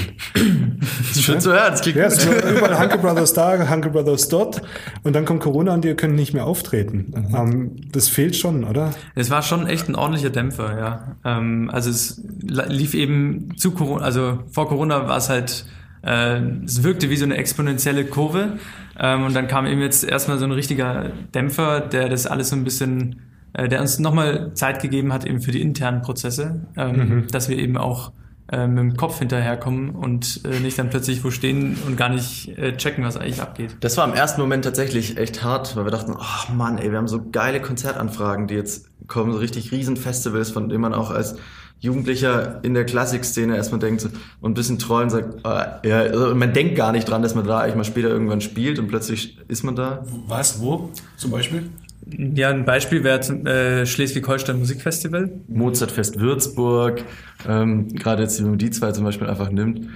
Schön 1.14 1.40
zu 1.40 1.52
hören. 1.52 1.70
Das 1.70 1.80
klingt 1.80 1.96
Ja, 1.98 2.08
gut. 2.08 2.44
war 2.44 2.50
überall 2.50 2.80
Hunke 2.80 2.98
Brothers 2.98 3.32
da, 3.32 3.68
Hunke 3.70 3.90
Brothers 3.90 4.28
dort. 4.28 4.62
Und 5.02 5.14
dann 5.14 5.24
kommt 5.24 5.40
Corona 5.40 5.74
und 5.74 5.84
ihr 5.84 5.94
könnt 5.96 6.14
nicht 6.14 6.34
mehr 6.34 6.46
auftreten. 6.46 7.12
Ähm, 7.34 7.76
das 7.92 8.08
fehlt 8.08 8.36
schon, 8.36 8.64
oder? 8.64 8.92
Es 9.14 9.30
war 9.30 9.42
schon 9.42 9.66
echt 9.66 9.88
ein 9.88 9.94
ordentlicher 9.94 10.30
Dämpfer, 10.30 10.78
ja. 10.78 11.16
Ähm, 11.24 11.70
also 11.72 11.90
es 11.90 12.22
lief 12.42 12.94
eben 12.94 13.56
zu 13.56 13.72
Corona, 13.72 14.04
also 14.04 14.40
vor 14.50 14.68
Corona 14.68 15.08
war 15.08 15.16
es 15.16 15.28
halt, 15.28 15.66
äh, 16.02 16.40
es 16.64 16.82
wirkte 16.82 17.10
wie 17.10 17.16
so 17.16 17.24
eine 17.24 17.36
exponentielle 17.36 18.04
Kurve. 18.04 18.58
Ähm, 18.98 19.24
und 19.24 19.34
dann 19.34 19.46
kam 19.48 19.66
eben 19.66 19.80
jetzt 19.80 20.04
erstmal 20.04 20.38
so 20.38 20.44
ein 20.44 20.52
richtiger 20.52 21.10
Dämpfer, 21.34 21.80
der 21.80 22.08
das 22.08 22.26
alles 22.26 22.50
so 22.50 22.56
ein 22.56 22.64
bisschen, 22.64 23.20
äh, 23.54 23.68
der 23.68 23.80
uns 23.80 23.98
nochmal 23.98 24.52
Zeit 24.54 24.82
gegeben 24.82 25.12
hat 25.12 25.24
eben 25.24 25.40
für 25.40 25.52
die 25.52 25.62
internen 25.62 26.02
Prozesse, 26.02 26.66
ähm, 26.76 27.26
dass 27.30 27.48
wir 27.48 27.58
eben 27.58 27.76
auch 27.78 28.12
äh, 28.52 28.66
mit 28.66 28.78
dem 28.78 28.96
Kopf 28.96 29.18
hinterherkommen 29.18 29.90
und 29.90 30.40
äh, 30.44 30.60
nicht 30.60 30.78
dann 30.78 30.90
plötzlich 30.90 31.22
wo 31.22 31.30
stehen 31.30 31.76
und 31.86 31.96
gar 31.96 32.08
nicht 32.08 32.56
äh, 32.58 32.76
checken, 32.76 33.04
was 33.04 33.16
eigentlich 33.16 33.40
abgeht. 33.40 33.76
Das 33.80 33.96
war 33.96 34.06
im 34.08 34.14
ersten 34.14 34.40
Moment 34.40 34.64
tatsächlich 34.64 35.16
echt 35.18 35.44
hart, 35.44 35.76
weil 35.76 35.84
wir 35.84 35.90
dachten, 35.90 36.14
ach 36.18 36.48
Mann, 36.48 36.78
ey, 36.78 36.90
wir 36.90 36.98
haben 36.98 37.08
so 37.08 37.22
geile 37.30 37.60
Konzertanfragen, 37.60 38.48
die 38.48 38.54
jetzt 38.54 38.88
kommen, 39.06 39.32
so 39.32 39.38
richtig 39.38 39.72
riesen 39.72 39.96
Festivals, 39.96 40.50
von 40.50 40.68
denen 40.68 40.80
man 40.80 40.94
auch 40.94 41.10
als 41.10 41.36
Jugendlicher 41.80 42.58
in 42.62 42.74
der 42.74 42.84
Klassikszene 42.84 43.56
erstmal 43.56 43.80
denkt 43.80 44.02
so, 44.02 44.08
und 44.40 44.50
ein 44.50 44.54
bisschen 44.54 44.78
treu 44.78 45.02
und 45.02 45.10
sagt, 45.10 45.46
ah, 45.46 45.80
ja, 45.84 46.00
also 46.00 46.34
man 46.34 46.52
denkt 46.52 46.76
gar 46.76 46.92
nicht 46.92 47.08
dran, 47.08 47.22
dass 47.22 47.34
man 47.34 47.46
da 47.46 47.60
eigentlich 47.60 47.76
mal 47.76 47.84
später 47.84 48.08
irgendwann 48.08 48.42
spielt 48.42 48.78
und 48.78 48.88
plötzlich 48.88 49.38
ist 49.48 49.62
man 49.62 49.76
da. 49.76 50.04
Was? 50.26 50.60
Wo? 50.60 50.90
Zum 51.16 51.30
Beispiel? 51.30 51.70
Ja, 52.06 52.48
ein 52.50 52.64
Beispiel 52.64 53.04
wäre 53.04 53.20
zum- 53.20 53.46
äh, 53.46 53.84
Schleswig-Holstein 53.86 54.58
Musikfestival. 54.58 55.30
Mozartfest 55.48 56.18
Würzburg, 56.18 57.04
ähm, 57.48 57.88
gerade 57.88 58.22
jetzt, 58.22 58.40
wenn 58.40 58.50
man 58.50 58.58
die 58.58 58.70
zwei 58.70 58.92
zum 58.92 59.04
Beispiel 59.04 59.28
einfach 59.28 59.50
nimmt, 59.50 59.86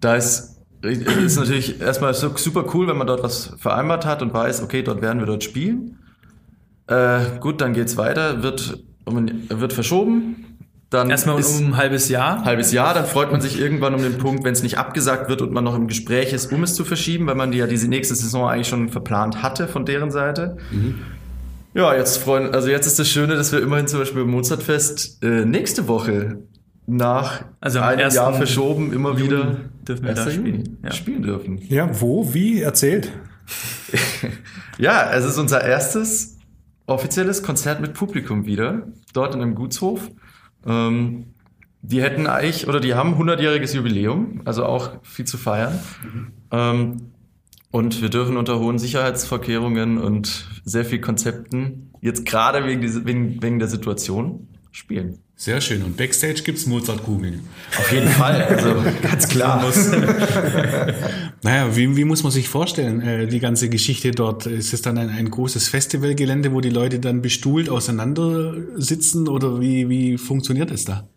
da 0.00 0.16
ist, 0.16 0.56
ist 0.82 1.36
natürlich 1.38 1.80
erstmal 1.80 2.12
so 2.14 2.36
super 2.36 2.64
cool, 2.74 2.88
wenn 2.88 2.96
man 2.98 3.06
dort 3.06 3.22
was 3.22 3.54
vereinbart 3.58 4.04
hat 4.04 4.20
und 4.22 4.34
weiß, 4.34 4.62
okay, 4.62 4.82
dort 4.82 5.00
werden 5.00 5.20
wir 5.20 5.26
dort 5.26 5.44
spielen. 5.44 5.98
Äh, 6.86 7.20
gut, 7.40 7.60
dann 7.60 7.72
geht's 7.72 7.96
weiter, 7.96 8.42
wird, 8.42 8.82
wird 9.06 9.72
verschoben. 9.72 10.44
Dann 10.90 11.10
Erstmal 11.10 11.38
ist 11.38 11.60
um 11.60 11.66
ein 11.68 11.76
halbes 11.76 12.08
Jahr. 12.08 12.44
halbes 12.46 12.72
Jahr, 12.72 12.94
dann 12.94 13.04
freut 13.04 13.30
man 13.30 13.42
sich 13.42 13.60
irgendwann 13.60 13.94
um 13.94 14.00
den 14.02 14.16
Punkt, 14.16 14.42
wenn 14.44 14.54
es 14.54 14.62
nicht 14.62 14.78
abgesagt 14.78 15.28
wird 15.28 15.42
und 15.42 15.52
man 15.52 15.62
noch 15.62 15.76
im 15.76 15.86
Gespräch 15.86 16.32
ist, 16.32 16.50
um 16.50 16.62
es 16.62 16.74
zu 16.74 16.82
verschieben, 16.84 17.26
weil 17.26 17.34
man 17.34 17.50
die 17.50 17.58
ja 17.58 17.66
diese 17.66 17.88
nächste 17.88 18.14
Saison 18.14 18.48
eigentlich 18.48 18.68
schon 18.68 18.88
verplant 18.88 19.42
hatte 19.42 19.68
von 19.68 19.84
deren 19.84 20.10
Seite. 20.10 20.56
Ja, 21.74 21.94
jetzt 21.94 22.18
freuen, 22.18 22.54
also 22.54 22.68
jetzt 22.68 22.86
ist 22.86 22.98
das 22.98 23.08
Schöne, 23.08 23.36
dass 23.36 23.52
wir 23.52 23.60
immerhin 23.60 23.86
zum 23.86 24.00
Beispiel 24.00 24.22
im 24.22 24.30
Mozartfest 24.30 25.22
äh, 25.22 25.44
nächste 25.44 25.86
Woche 25.86 26.38
nach 26.86 27.44
Also 27.60 27.80
einem 27.80 28.06
1. 28.06 28.14
Jahr 28.14 28.32
verschoben 28.32 28.92
immer 28.92 29.10
Juni 29.10 29.24
wieder 29.24 29.56
dürfen 29.86 30.06
wir 30.06 30.14
da 30.14 30.24
1. 30.24 30.36
Juni 30.36 30.50
spielen, 30.50 30.78
ja. 30.82 30.92
spielen 30.92 31.22
dürfen. 31.22 31.58
Ja, 31.68 32.00
wo, 32.00 32.32
wie? 32.32 32.62
Erzählt. 32.62 33.12
Ja, 34.78 35.10
es 35.12 35.24
ist 35.24 35.38
unser 35.38 35.62
erstes 35.64 36.38
offizielles 36.86 37.42
Konzert 37.42 37.80
mit 37.80 37.94
Publikum 37.94 38.46
wieder, 38.46 38.86
dort 39.12 39.34
in 39.34 39.42
einem 39.42 39.56
Gutshof. 39.56 40.08
Ähm, 40.64 41.34
die 41.82 42.00
hätten 42.00 42.26
eigentlich, 42.26 42.68
oder 42.68 42.80
die 42.80 42.94
haben 42.94 43.20
100-jähriges 43.20 43.74
Jubiläum, 43.74 44.42
also 44.44 44.64
auch 44.64 44.92
viel 45.02 45.24
zu 45.24 45.36
feiern. 45.36 45.78
Ähm, 46.50 47.12
und 47.70 48.00
wir 48.00 48.08
dürfen 48.08 48.36
unter 48.36 48.58
hohen 48.58 48.78
Sicherheitsvorkehrungen 48.78 49.98
und 49.98 50.46
sehr 50.64 50.84
viel 50.84 51.00
Konzepten, 51.00 51.92
jetzt 52.00 52.24
gerade 52.24 52.66
wegen, 52.66 53.06
wegen, 53.06 53.42
wegen 53.42 53.58
der 53.58 53.68
Situation, 53.68 54.48
spielen. 54.70 55.18
Sehr 55.34 55.60
schön. 55.60 55.84
Und 55.84 55.96
Backstage 55.96 56.42
gibt's 56.42 56.66
Mozartkugeln. 56.66 57.40
Auf 57.78 57.92
jeden 57.92 58.08
Fall, 58.08 58.42
also 58.42 58.74
ganz 59.02 59.28
klar. 59.28 59.64
Naja, 61.42 61.76
wie, 61.76 61.96
wie 61.96 62.04
muss 62.04 62.24
man 62.24 62.32
sich 62.32 62.48
vorstellen, 62.48 63.00
äh, 63.00 63.28
die 63.28 63.38
ganze 63.38 63.68
Geschichte 63.68 64.10
dort? 64.10 64.46
Ist 64.46 64.72
es 64.72 64.82
dann 64.82 64.98
ein, 64.98 65.08
ein 65.08 65.30
großes 65.30 65.68
Festivalgelände, 65.68 66.52
wo 66.52 66.60
die 66.60 66.70
Leute 66.70 66.98
dann 66.98 67.22
bestuhlt 67.22 67.68
auseinander 67.68 68.54
sitzen 68.74 69.28
oder 69.28 69.60
wie, 69.60 69.88
wie 69.88 70.18
funktioniert 70.18 70.72
es 70.72 70.84
da? 70.84 71.08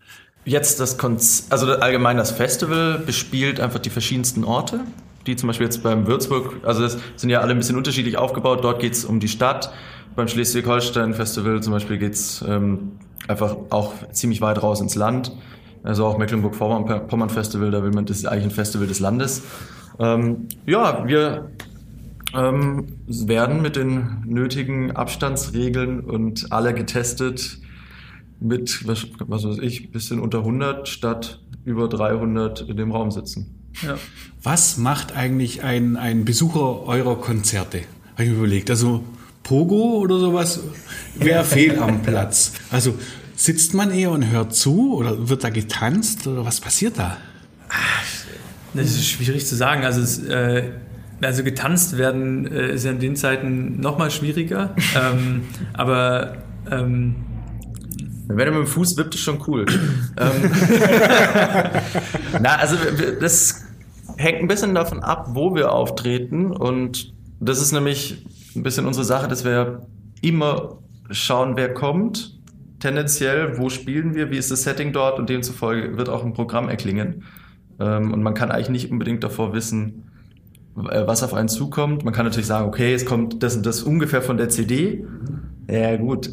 Jetzt 0.46 0.80
das 0.80 1.00
Konz 1.00 1.48
also 1.50 1.72
allgemein 1.74 2.18
das 2.18 2.30
Festival 2.30 3.00
bespielt 3.00 3.60
einfach 3.60 3.80
die 3.80 3.90
verschiedensten 3.90 4.44
Orte, 4.44 4.82
die 5.28 5.36
zum 5.36 5.48
Beispiel 5.48 5.66
jetzt 5.66 5.84
beim 5.84 6.08
Würzburg, 6.08 6.58
also 6.64 6.82
das 6.82 6.98
sind 7.16 7.30
ja 7.30 7.42
alle 7.42 7.52
ein 7.52 7.58
bisschen 7.58 7.78
unterschiedlich 7.78 8.18
aufgebaut. 8.18 8.64
Dort 8.64 8.80
geht's 8.80 9.06
um 9.06 9.20
die 9.20 9.28
Stadt. 9.28 9.72
Beim 10.16 10.28
Schleswig-Holstein-Festival 10.28 11.62
zum 11.64 11.74
Beispiel 11.74 11.98
geht's 11.98 12.44
ähm, 12.48 12.94
einfach 13.28 13.56
auch 13.70 13.94
ziemlich 14.12 14.42
weit 14.42 14.62
raus 14.62 14.82
ins 14.82 14.96
Land. 14.96 15.32
Also 15.84 16.06
auch 16.06 16.18
Mecklenburg-Vorpommern-Festival, 16.18 17.72
da 17.72 17.82
will 17.84 17.92
man, 17.92 18.06
das 18.06 18.18
ist 18.18 18.26
eigentlich 18.26 18.46
ein 18.46 18.52
Festival 18.52 18.88
des 18.88 19.00
Landes. 19.00 19.44
Ähm, 20.00 20.48
ja, 20.66 21.08
wir 21.08 21.52
ähm, 22.34 23.00
werden 23.08 23.62
mit 23.62 23.76
den 23.76 24.24
nötigen 24.26 24.92
Abstandsregeln 24.92 26.02
und 26.02 26.52
alle 26.52 26.74
getestet 26.74 27.60
mit, 28.40 28.88
was, 28.88 29.08
was 29.20 29.46
weiß 29.46 29.60
ich, 29.60 29.92
bisschen 29.92 30.20
unter 30.20 30.40
100 30.40 30.88
statt 30.88 31.42
über 31.64 31.88
300 31.88 32.62
in 32.62 32.78
dem 32.78 32.92
Raum 32.92 33.12
sitzen. 33.12 33.61
Ja. 33.84 33.98
Was 34.44 34.78
macht 34.78 35.16
eigentlich 35.16 35.64
ein, 35.64 35.98
ein 35.98 36.26
Besucher 36.26 36.84
eurer 36.84 37.20
Konzerte? 37.20 37.82
Habe 38.14 38.24
ich 38.24 38.30
mir 38.30 38.38
überlegt. 38.38 38.70
Also 38.70 39.04
Pogo 39.44 39.98
oder 39.98 40.20
sowas 40.20 40.62
wäre 41.16 41.44
fehl 41.46 41.80
am 41.80 42.02
Platz. 42.02 42.54
Also 42.70 42.96
sitzt 43.36 43.74
man 43.74 43.92
eher 43.92 44.12
und 44.12 44.30
hört 44.30 44.56
zu 44.56 44.96
oder 44.96 45.30
wird 45.30 45.44
da 45.44 45.50
getanzt 45.50 46.28
oder 46.28 46.46
was 46.46 46.60
passiert 46.62 46.98
da? 46.98 47.18
Das 48.74 48.88
ist 48.88 49.08
schwierig 49.08 49.46
zu 49.46 49.56
sagen. 49.56 49.84
Also, 49.84 50.02
es, 50.02 50.20
äh, 50.24 50.70
also 51.22 51.44
getanzt 51.44 51.98
werden 51.98 52.48
äh, 52.48 52.74
ist 52.74 52.86
ja 52.86 52.92
in 52.92 53.00
den 53.00 53.16
Zeiten 53.16 53.80
noch 53.80 53.98
mal 53.98 54.12
schwieriger. 54.12 54.76
ähm, 54.96 55.44
aber 55.74 56.38
ähm, 56.70 57.16
Wenn 58.38 58.48
er 58.48 58.52
mit 58.52 58.62
dem 58.62 58.68
Fuß 58.68 58.98
wippt, 58.98 59.16
ist 59.16 59.22
schon 59.22 59.42
cool. 59.48 59.66
ähm, 60.18 60.52
Na, 62.42 62.56
also 62.56 62.76
das 63.20 63.66
hängt 64.18 64.40
ein 64.40 64.48
bisschen 64.48 64.76
davon 64.76 65.00
ab, 65.00 65.30
wo 65.34 65.56
wir 65.56 65.72
auftreten. 65.72 66.52
Und 66.52 67.14
das 67.40 67.62
ist 67.62 67.72
nämlich 67.72 68.26
ein 68.56 68.64
bisschen 68.64 68.86
unsere 68.86 69.06
Sache, 69.06 69.28
dass 69.28 69.44
wir 69.46 69.86
immer 70.22 70.80
schauen, 71.10 71.56
wer 71.56 71.74
kommt. 71.74 72.40
Tendenziell, 72.80 73.58
wo 73.58 73.70
spielen 73.70 74.16
wir, 74.16 74.32
wie 74.32 74.38
ist 74.38 74.50
das 74.50 74.64
Setting 74.64 74.92
dort 74.94 75.20
und 75.20 75.30
demzufolge 75.30 75.98
wird 75.98 76.10
auch 76.10 76.24
ein 76.24 76.34
Programm 76.34 76.70
erklingen. 76.70 77.24
Ähm, 77.80 78.14
und 78.14 78.24
man 78.24 78.34
kann 78.34 78.52
eigentlich 78.52 78.70
nicht 78.70 78.92
unbedingt 78.92 79.24
davor 79.24 79.54
wissen, 79.54 80.12
äh, 80.78 81.06
was 81.06 81.24
auf 81.24 81.34
einen 81.34 81.50
zukommt. 81.50 82.04
Man 82.04 82.14
kann 82.14 82.26
natürlich 82.26 82.48
sagen, 82.48 82.68
okay, 82.68 82.94
es 82.94 83.06
kommt 83.06 83.44
das 83.44 83.56
und 83.56 83.66
das 83.66 83.84
ungefähr 83.84 84.22
von 84.22 84.38
der 84.38 84.50
CD. 84.50 85.06
Ja 85.70 85.96
gut, 85.98 86.30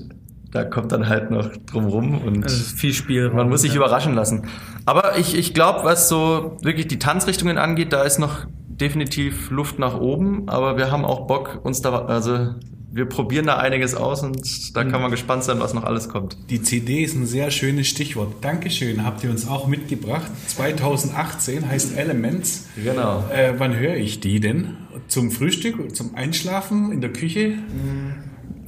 da 0.51 0.65
kommt 0.65 0.93
dann 0.93 1.09
halt 1.09 1.31
noch 1.31 1.51
drumrum 1.67 2.23
und 2.23 2.45
also 2.45 2.77
viel 2.77 2.95
Spielraum. 2.95 3.37
man 3.37 3.49
muss 3.49 3.63
sich 3.63 3.73
ja. 3.73 3.77
überraschen 3.77 4.15
lassen. 4.15 4.49
Aber 4.87 5.19
ich, 5.19 5.37
ich 5.37 5.53
glaube, 5.53 5.85
was 5.85 6.09
so 6.09 6.57
wirklich 6.63 6.89
die 6.89 6.99
Tanzrichtungen 6.99 7.59
angeht, 7.59 7.93
da 7.93 8.03
ist 8.03 8.19
noch 8.19 8.47
definitiv 8.69 9.51
Luft 9.51 9.79
nach 9.79 9.99
oben. 10.01 10.49
Aber 10.49 10.77
wir 10.77 10.91
haben 10.91 11.05
auch 11.05 11.27
Bock, 11.27 11.61
uns 11.63 11.83
da, 11.83 12.07
also 12.07 12.55
wir 12.91 13.05
probieren 13.05 13.47
da 13.47 13.59
einiges 13.59 13.95
aus 13.95 14.23
und 14.23 14.75
da 14.75 14.85
kann 14.85 15.03
man 15.03 15.11
gespannt 15.11 15.45
sein, 15.45 15.61
was 15.61 15.75
noch 15.75 15.85
alles 15.85 16.09
kommt. 16.09 16.37
Die 16.49 16.63
CD 16.63 17.03
ist 17.03 17.15
ein 17.15 17.27
sehr 17.27 17.51
schönes 17.51 17.87
Stichwort. 17.87 18.33
Dankeschön, 18.41 19.05
habt 19.05 19.23
ihr 19.23 19.31
uns 19.31 19.47
auch 19.47 19.67
mitgebracht. 19.67 20.31
2018 20.47 21.69
heißt 21.69 21.97
Elements. 21.99 22.67
Genau. 22.83 23.25
Äh, 23.31 23.55
wann 23.59 23.77
höre 23.77 23.97
ich 23.97 24.21
die 24.21 24.41
denn? 24.41 24.79
Zum 25.09 25.31
Frühstück, 25.31 25.95
zum 25.95 26.15
Einschlafen, 26.15 26.91
in 26.91 27.01
der 27.01 27.13
Küche? 27.13 27.59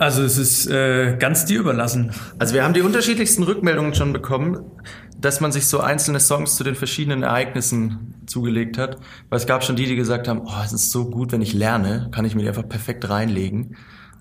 Also 0.01 0.23
es 0.23 0.39
ist 0.39 0.67
äh, 0.67 1.15
ganz 1.19 1.45
dir 1.45 1.61
überlassen. 1.61 2.13
Also 2.39 2.55
wir 2.55 2.65
haben 2.65 2.73
die 2.73 2.81
unterschiedlichsten 2.81 3.43
Rückmeldungen 3.43 3.95
schon 3.95 4.15
bekommen, 4.15 4.63
dass 5.19 5.43
man 5.43 5.53
sich 5.53 5.67
so 5.67 5.81
einzelne 5.81 6.21
Songs 6.21 6.57
zu 6.57 6.65
den 6.65 6.75
verschiedenen 6.75 7.23
Ereignissen 7.23 8.15
zugelegt 8.25 8.79
hat. 8.79 8.97
Weil 9.29 9.37
es 9.37 9.47
gab 9.47 9.63
schon 9.63 9.77
die, 9.77 9.85
die 9.85 9.97
gesagt 9.97 10.27
haben, 10.27 10.41
oh, 10.47 10.63
es 10.65 10.73
ist 10.73 10.91
so 10.91 11.11
gut, 11.11 11.33
wenn 11.33 11.43
ich 11.43 11.53
lerne, 11.53 12.09
kann 12.13 12.25
ich 12.25 12.35
mir 12.35 12.41
die 12.41 12.49
einfach 12.49 12.67
perfekt 12.67 13.11
reinlegen. 13.11 13.77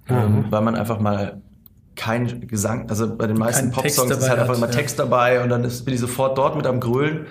Ähm, 0.10 0.48
weil 0.50 0.62
man 0.64 0.76
einfach 0.76 1.00
mal 1.00 1.42
kein 1.96 2.46
Gesang, 2.46 2.90
also 2.90 3.16
bei 3.16 3.28
den 3.28 3.38
meisten 3.38 3.72
Popsongs 3.72 4.12
ist 4.12 4.30
halt 4.30 4.40
einfach 4.40 4.58
immer 4.58 4.68
ja. 4.68 4.74
Text 4.74 5.00
dabei 5.00 5.42
und 5.42 5.48
dann 5.48 5.64
ist, 5.64 5.86
bin 5.86 5.94
ich 5.94 6.02
sofort 6.02 6.38
dort 6.38 6.58
mit 6.58 6.68
am 6.68 6.82
Grölen. 6.82 7.28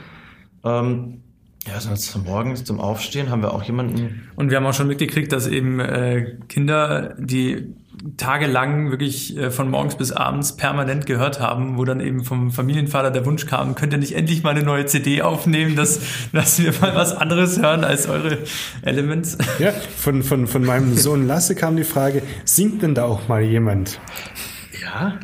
Ähm, 0.65 1.21
ja, 1.67 1.79
sonst 1.81 2.11
zum 2.11 2.25
Morgens 2.25 2.65
zum 2.65 2.81
Aufstehen 2.81 3.29
haben 3.29 3.43
wir 3.43 3.53
auch 3.53 3.63
jemanden. 3.65 4.31
Und 4.37 4.49
wir 4.49 4.57
haben 4.57 4.65
auch 4.65 4.73
schon 4.73 4.87
mitgekriegt, 4.87 5.33
dass 5.33 5.47
eben 5.47 5.81
äh, 5.81 6.39
Kinder, 6.49 7.15
die 7.19 7.75
tagelang 8.17 8.91
wirklich 8.91 9.37
äh, 9.37 9.51
von 9.51 9.71
morgens 9.71 9.97
bis 9.97 10.13
abends 10.13 10.57
permanent 10.57 11.07
gehört 11.07 11.41
haben, 11.41 11.79
wo 11.79 11.85
dann 11.85 12.01
eben 12.01 12.25
vom 12.25 12.51
Familienvater 12.51 13.11
der 13.11 13.27
Wunsch 13.27 13.47
kam, 13.47 13.75
könnt 13.75 13.93
ihr 13.93 13.99
nicht 13.99 14.15
endlich 14.15 14.43
mal 14.43 14.51
eine 14.51 14.63
neue 14.63 14.87
CD 14.87 15.23
aufnehmen, 15.23 15.77
dass, 15.77 16.01
dass 16.33 16.59
wir 16.63 16.73
mal 16.81 16.95
was 16.95 17.13
anderes 17.13 17.61
hören 17.61 17.85
als 17.85 18.09
eure 18.09 18.39
Elements. 18.83 19.39
Ja, 19.59 19.73
von, 19.97 20.23
von, 20.23 20.47
von 20.47 20.65
meinem 20.65 20.95
Sohn 20.97 21.27
Lasse 21.27 21.55
kam 21.55 21.77
die 21.77 21.85
Frage, 21.85 22.23
singt 22.45 22.83
denn 22.83 22.95
da 22.95 23.05
auch 23.05 23.29
mal 23.29 23.43
jemand? 23.43 24.01
Ja, 24.83 25.19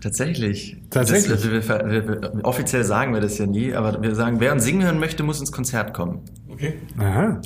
tatsächlich. 0.00 0.76
Tatsächlich? 0.90 1.30
Das, 1.30 1.44
wir, 1.44 1.68
wir, 1.68 1.90
wir, 1.90 2.08
wir, 2.08 2.44
offiziell 2.44 2.84
sagen 2.84 3.14
wir 3.14 3.20
das 3.20 3.38
ja 3.38 3.46
nie, 3.46 3.74
aber 3.74 4.02
wir 4.02 4.14
sagen, 4.14 4.40
wer 4.40 4.52
uns 4.52 4.64
singen 4.64 4.84
hören 4.84 4.98
möchte, 4.98 5.22
muss 5.22 5.40
ins 5.40 5.52
Konzert 5.52 5.94
kommen. 5.94 6.22
Okay. 6.58 6.74
Aha. 6.98 7.40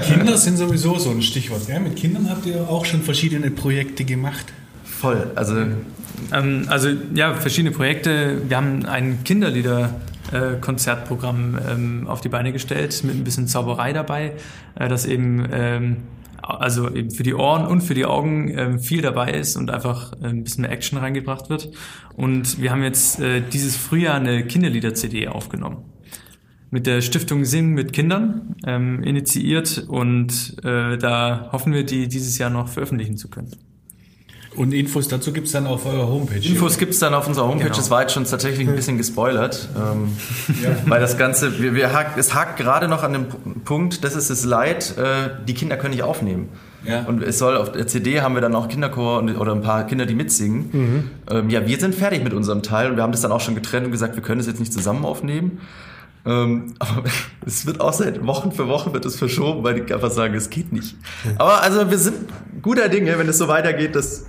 Kinder 0.06 0.38
sind 0.38 0.56
sowieso 0.56 0.98
so 0.98 1.10
ein 1.10 1.20
Stichwort. 1.20 1.66
Gell? 1.66 1.80
Mit 1.80 1.96
Kindern 1.96 2.30
habt 2.30 2.46
ihr 2.46 2.66
auch 2.66 2.86
schon 2.86 3.02
verschiedene 3.02 3.50
Projekte 3.50 4.04
gemacht. 4.04 4.46
Voll. 4.84 5.30
Also 5.34 5.54
Ähm, 6.32 6.64
also 6.68 6.88
ja, 7.14 7.34
verschiedene 7.34 7.74
Projekte. 7.74 8.40
Wir 8.48 8.56
haben 8.56 8.86
ein 8.86 9.22
Kinderlieder-Konzertprogramm 9.24 11.58
ähm, 11.68 12.08
auf 12.08 12.22
die 12.22 12.30
Beine 12.30 12.52
gestellt 12.52 13.04
mit 13.04 13.16
ein 13.16 13.24
bisschen 13.24 13.48
Zauberei 13.48 13.92
dabei, 13.92 14.32
äh, 14.76 14.88
das 14.88 15.04
eben 15.04 15.46
ähm, 15.52 15.98
also 16.42 16.90
eben 16.90 17.10
für 17.10 17.22
die 17.22 17.34
Ohren 17.34 17.66
und 17.66 17.82
für 17.82 17.92
die 17.94 18.06
Augen 18.06 18.56
ähm, 18.56 18.80
viel 18.80 19.02
dabei 19.02 19.32
ist 19.32 19.56
und 19.56 19.70
einfach 19.70 20.14
äh, 20.22 20.28
ein 20.28 20.42
bisschen 20.42 20.62
mehr 20.62 20.72
Action 20.72 20.98
reingebracht 20.98 21.50
wird. 21.50 21.68
Und 22.16 22.62
wir 22.62 22.70
haben 22.70 22.82
jetzt 22.82 23.20
äh, 23.20 23.42
dieses 23.42 23.76
Frühjahr 23.76 24.14
eine 24.14 24.46
Kinderlieder-CD 24.46 25.28
aufgenommen. 25.28 25.89
Mit 26.70 26.86
der 26.86 27.00
Stiftung 27.00 27.44
Singen 27.44 27.74
mit 27.74 27.92
Kindern 27.92 28.54
ähm, 28.64 29.02
initiiert 29.02 29.86
und 29.88 30.56
äh, 30.64 30.96
da 30.98 31.48
hoffen 31.52 31.72
wir, 31.72 31.84
die 31.84 32.06
dieses 32.06 32.38
Jahr 32.38 32.50
noch 32.50 32.68
veröffentlichen 32.68 33.16
zu 33.16 33.28
können. 33.28 33.50
Und 34.56 34.72
Infos 34.72 35.06
dazu 35.06 35.32
gibt's 35.32 35.52
dann 35.52 35.66
auf 35.66 35.86
eurer 35.86 36.08
Homepage. 36.08 36.40
Infos 36.40 36.76
gibt's 36.76 36.98
dann 36.98 37.14
auf 37.14 37.28
unserer 37.28 37.46
Homepage. 37.46 37.64
Genau. 37.64 37.76
Das 37.76 37.90
war 37.90 38.02
jetzt 38.02 38.12
schon 38.14 38.24
tatsächlich 38.24 38.68
ein 38.68 38.74
bisschen 38.74 38.98
gespoilert. 38.98 39.68
Ähm, 39.76 40.16
Weil 40.86 41.00
das 41.00 41.16
Ganze, 41.16 41.60
wir, 41.60 41.74
wir 41.74 41.92
hakt, 41.92 42.18
es 42.18 42.34
hakt 42.34 42.56
gerade 42.56 42.88
noch 42.88 43.04
an 43.04 43.12
dem 43.12 43.26
Punkt, 43.64 44.02
das 44.02 44.16
ist 44.16 44.28
das 44.28 44.44
Leid, 44.44 44.96
äh, 44.98 45.30
die 45.46 45.54
Kinder 45.54 45.76
können 45.76 45.94
nicht 45.94 46.02
aufnehmen. 46.02 46.48
Ja. 46.84 47.04
Und 47.04 47.22
es 47.22 47.38
soll 47.38 47.56
auf 47.56 47.72
der 47.72 47.86
CD 47.86 48.22
haben 48.22 48.34
wir 48.34 48.40
dann 48.40 48.54
auch 48.54 48.68
Kinderchor 48.68 49.18
und, 49.18 49.36
oder 49.36 49.54
ein 49.54 49.62
paar 49.62 49.86
Kinder, 49.86 50.06
die 50.06 50.14
mitsingen. 50.14 51.10
Ähm, 51.30 51.50
ja, 51.50 51.66
wir 51.66 51.78
sind 51.78 51.94
fertig 51.94 52.24
mit 52.24 52.32
unserem 52.32 52.62
Teil 52.62 52.90
und 52.90 52.96
wir 52.96 53.02
haben 53.02 53.12
das 53.12 53.20
dann 53.20 53.32
auch 53.32 53.40
schon 53.40 53.54
getrennt 53.54 53.86
und 53.86 53.92
gesagt, 53.92 54.16
wir 54.16 54.22
können 54.22 54.38
das 54.38 54.46
jetzt 54.46 54.60
nicht 54.60 54.72
zusammen 54.72 55.04
aufnehmen. 55.04 55.60
Ähm, 56.26 56.74
aber 56.78 57.04
es 57.46 57.66
wird 57.66 57.80
auch 57.80 57.92
seit 57.92 58.24
Wochen 58.26 58.52
für 58.52 58.68
Wochen 58.68 58.92
wird 58.92 59.04
es 59.04 59.16
verschoben, 59.16 59.64
weil 59.64 59.80
die 59.80 59.92
einfach 59.92 60.10
sagen, 60.10 60.34
es 60.34 60.50
geht 60.50 60.72
nicht. 60.72 60.96
Aber 61.38 61.62
also 61.62 61.90
wir 61.90 61.98
sind 61.98 62.16
guter 62.62 62.88
Dinge, 62.88 63.18
wenn 63.18 63.28
es 63.28 63.38
so 63.38 63.48
weitergeht, 63.48 63.94
dass 63.94 64.26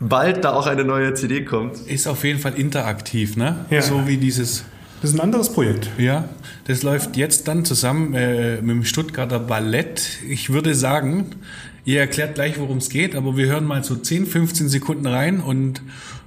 bald 0.00 0.44
da 0.44 0.52
auch 0.52 0.66
eine 0.66 0.84
neue 0.84 1.14
CD 1.14 1.44
kommt. 1.44 1.78
Ist 1.86 2.06
auf 2.06 2.24
jeden 2.24 2.40
Fall 2.40 2.54
interaktiv, 2.54 3.36
ne? 3.36 3.64
Ja. 3.70 3.82
So 3.82 4.06
wie 4.06 4.16
dieses. 4.16 4.64
Das 5.00 5.10
ist 5.10 5.18
ein 5.18 5.20
anderes 5.20 5.52
Projekt. 5.52 5.90
Ja, 5.98 6.28
das 6.66 6.82
läuft 6.82 7.16
jetzt 7.18 7.46
dann 7.46 7.66
zusammen 7.66 8.14
äh, 8.14 8.62
mit 8.62 8.70
dem 8.70 8.84
Stuttgarter 8.84 9.38
Ballett. 9.38 10.20
Ich 10.26 10.50
würde 10.50 10.74
sagen, 10.74 11.26
ihr 11.84 12.00
erklärt 12.00 12.36
gleich, 12.36 12.58
worum 12.58 12.78
es 12.78 12.88
geht, 12.88 13.14
aber 13.14 13.36
wir 13.36 13.46
hören 13.46 13.66
mal 13.66 13.84
so 13.84 13.96
10, 13.96 14.26
15 14.26 14.70
Sekunden 14.70 15.06
rein 15.06 15.40
und 15.40 15.82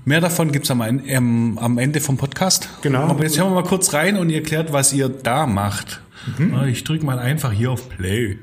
mehr 0.07 0.21
davon 0.21 0.51
gibt's 0.51 0.71
am, 0.71 0.81
ähm, 0.81 1.59
am 1.61 1.77
Ende 1.77 1.99
vom 1.99 2.17
Podcast. 2.17 2.69
Genau. 2.81 3.03
Aber 3.03 3.23
jetzt 3.23 3.37
hören 3.37 3.49
wir 3.51 3.61
mal 3.61 3.67
kurz 3.67 3.93
rein 3.93 4.17
und 4.17 4.29
ihr 4.29 4.37
erklärt, 4.37 4.71
was 4.71 4.93
ihr 4.93 5.09
da 5.09 5.45
macht. 5.45 6.01
Ja, 6.39 6.65
Ich 6.65 6.83
drücke 6.83 7.05
mal 7.05 7.19
einfach 7.19 7.51
hier 7.51 7.71
auf 7.71 7.89
Play. 7.89 8.39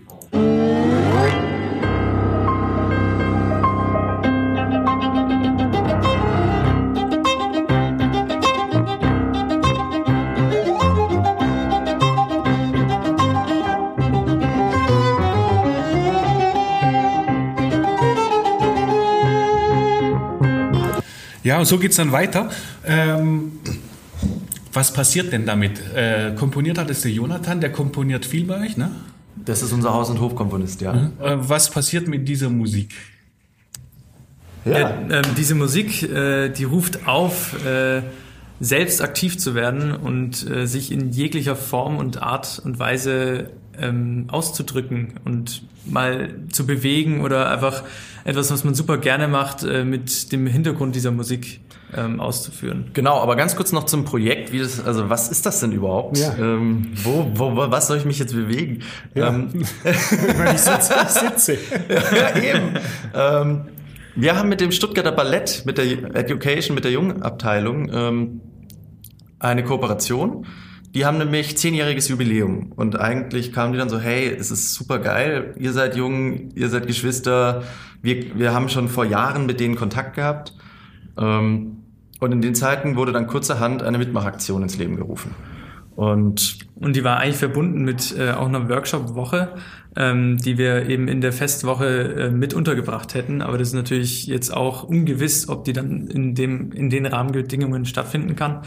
Ja, 21.45 21.59
und 21.59 21.67
so 21.67 21.79
geht's 21.79 21.97
dann 21.97 22.11
weiter. 22.11 22.51
Ähm, 22.85 23.53
was 24.73 24.93
passiert 24.93 25.33
denn 25.33 25.47
damit? 25.47 25.79
Äh, 25.95 26.35
komponiert 26.35 26.79
hat 26.79 26.91
es 26.91 27.03
der 27.03 27.13
Jonathan, 27.13 27.61
der 27.61 27.71
komponiert 27.71 28.25
viel 28.25 28.45
bei 28.45 28.61
euch, 28.65 28.77
ne? 28.77 28.91
Das 29.37 29.63
ist 29.63 29.73
unser 29.73 29.93
Haus- 29.93 30.11
und 30.11 30.21
Hofkomponist, 30.21 30.81
ja. 30.81 31.11
Äh, 31.21 31.37
was 31.37 31.71
passiert 31.71 32.09
mit 32.09 32.27
dieser 32.27 32.49
Musik? 32.49 32.95
Ja, 34.65 34.99
ähm, 35.11 35.23
diese 35.37 35.55
Musik, 35.55 36.03
äh, 36.03 36.49
die 36.49 36.65
ruft 36.65 37.07
auf, 37.07 37.65
äh, 37.67 38.03
selbst 38.61 39.03
aktiv 39.03 39.39
zu 39.39 39.55
werden 39.55 39.93
und 39.93 40.49
äh, 40.49 40.67
sich 40.67 40.91
in 40.91 41.11
jeglicher 41.13 41.57
Form 41.57 41.99
und 41.99 42.23
Art 42.23 42.63
und 42.65 42.79
Weise 42.79 43.51
ähm, 43.81 44.27
auszudrücken 44.29 45.21
und 45.25 45.63
mal 45.87 46.35
zu 46.51 46.67
bewegen 46.67 47.21
oder 47.21 47.51
einfach 47.51 47.83
etwas, 48.25 48.51
was 48.51 48.65
man 48.65 48.75
super 48.75 48.99
gerne 48.99 49.29
macht, 49.29 49.65
äh, 49.65 49.85
mit 49.85 50.33
dem 50.33 50.47
Hintergrund 50.47 50.95
dieser 50.95 51.11
Musik 51.11 51.61
ähm, 51.97 52.21
auszuführen. 52.21 52.91
Genau, 52.93 53.21
aber 53.21 53.37
ganz 53.37 53.57
kurz 53.57 53.73
noch 53.73 53.85
zum 53.85 54.05
Projekt. 54.05 54.53
Wie 54.53 54.59
das, 54.59 54.85
also 54.85 55.11
was 55.11 55.29
ist 55.29 55.47
das 55.47 55.61
denn 55.61 55.73
überhaupt? 55.73 56.19
Ja. 56.19 56.35
Ähm, 56.39 56.93
wo, 57.03 57.31
wo, 57.35 57.57
wo, 57.57 57.71
was 57.71 57.87
soll 57.87 57.99
ich 57.99 58.05
mich 58.05 58.19
jetzt 58.19 58.35
bewegen? 58.35 58.81
Ähm, 59.15 59.49
ich 59.85 60.61
sitze. 60.61 60.95
Ich 61.03 61.09
sitze. 61.11 61.53
ja, 62.17 62.37
eben. 62.37 62.79
Ähm, 63.15 63.65
wir 64.17 64.37
haben 64.37 64.49
mit 64.49 64.61
dem 64.61 64.73
Stuttgarter 64.73 65.13
Ballett, 65.13 65.63
mit 65.67 65.79
der 65.79 65.85
Education, 66.15 66.75
mit 66.75 66.85
der 66.85 66.93
Jungenabteilung 66.93 67.91
ähm, 67.93 68.41
eine 69.39 69.65
Kooperation. 69.65 70.47
Die 70.95 71.05
haben 71.05 71.19
nämlich 71.19 71.57
zehnjähriges 71.59 72.07
Jubiläum 72.09 72.73
und 72.77 72.99
eigentlich 73.01 73.53
kamen 73.53 73.73
die 73.73 73.79
dann 73.79 73.89
so, 73.89 73.99
hey, 73.99 74.29
es 74.29 74.53
ist 74.53 74.75
super 74.75 75.01
geil, 75.01 75.55
ihr 75.59 75.73
seid 75.73 75.97
jung, 75.97 76.51
ihr 76.55 76.69
seid 76.69 76.87
Geschwister, 76.87 77.65
wir, 78.01 78.39
wir 78.39 78.55
haben 78.55 78.69
schon 78.69 78.89
vor 78.89 79.05
Jahren 79.05 79.45
mit 79.47 79.59
denen 79.59 79.75
Kontakt 79.75 80.15
gehabt. 80.15 80.55
Ähm, 81.19 81.79
und 82.21 82.33
in 82.33 82.43
den 82.43 82.55
Zeiten 82.55 82.97
wurde 82.97 83.13
dann 83.13 83.27
kurzerhand 83.27 83.83
eine 83.83 83.99
Mitmachaktion 83.99 84.63
ins 84.63 84.79
Leben 84.79 84.97
gerufen. 84.97 85.35
Und 85.97 86.59
Und 86.75 86.97
die 86.97 87.05
war 87.05 87.19
eigentlich 87.19 87.37
verbunden 87.37 87.83
mit 87.83 88.15
äh, 88.19 88.33
auch 88.33 88.49
einer 88.49 88.69
Workshop-Woche, 88.69 89.55
ähm, 89.97 90.37
die 90.39 90.59
wir 90.59 90.89
eben 90.89 91.09
in 91.09 91.21
der 91.21 91.33
Festwoche 91.33 91.87
äh, 91.87 92.31
mit 92.31 92.53
untergebracht 92.53 93.15
hätten. 93.15 93.43
Aber 93.43 93.59
das 93.59 93.69
ist 93.69 93.75
natürlich 93.75 94.27
jetzt 94.27 94.53
auch 94.53 94.83
ungewiss, 94.83 95.49
ob 95.49 95.65
die 95.65 95.73
dann 95.73 96.09
in 96.09 96.35
dem 96.35 96.73
in 96.73 96.91
den 96.91 97.07
Rahmenbedingungen 97.07 97.85
stattfinden 97.85 98.35
kann. 98.35 98.63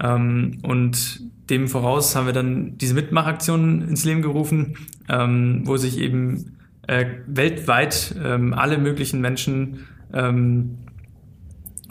Ähm, 0.00 0.58
und 0.62 1.20
dem 1.50 1.68
voraus 1.68 2.14
haben 2.14 2.26
wir 2.26 2.32
dann 2.32 2.78
diese 2.78 2.94
Mitmachaktion 2.94 3.82
ins 3.82 4.04
Leben 4.04 4.22
gerufen, 4.22 4.76
ähm, 5.08 5.62
wo 5.64 5.76
sich 5.76 5.98
eben 5.98 6.56
äh, 6.86 7.06
weltweit 7.26 8.14
ähm, 8.22 8.54
alle 8.54 8.78
möglichen 8.78 9.20
Menschen 9.20 9.86
ähm, 10.12 10.76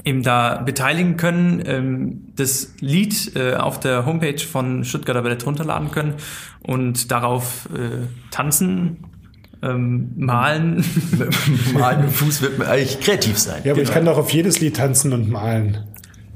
eben 0.08 0.24
da 0.24 0.62
beteiligen 0.66 1.18
können, 1.18 1.62
ähm, 1.66 2.22
das 2.36 2.74
Lied 2.80 3.36
äh, 3.36 3.56
auf 3.56 3.80
der 3.80 4.06
Homepage 4.06 4.40
von 4.40 4.84
Stuttgarter 4.86 5.22
Ballett 5.22 5.46
runterladen 5.46 5.92
können 5.92 6.16
und 6.64 7.12
darauf 7.12 7.68
äh, 7.76 8.08
tanzen, 8.32 9.04
ähm, 9.62 10.12
malen. 10.16 10.86
Malen 11.74 12.06
mit 12.06 12.12
Fuß 12.12 12.42
wird 12.42 12.58
man 12.58 12.68
eigentlich 12.68 13.00
kreativ 13.00 13.38
sein. 13.38 13.62
Ja, 13.64 13.74
aber 13.74 13.82
ich 13.82 13.92
kann 13.92 14.06
doch 14.06 14.18
auf 14.18 14.32
jedes 14.32 14.60
Lied 14.60 14.78
tanzen 14.78 15.14
und 15.14 15.30
malen. 15.30 15.80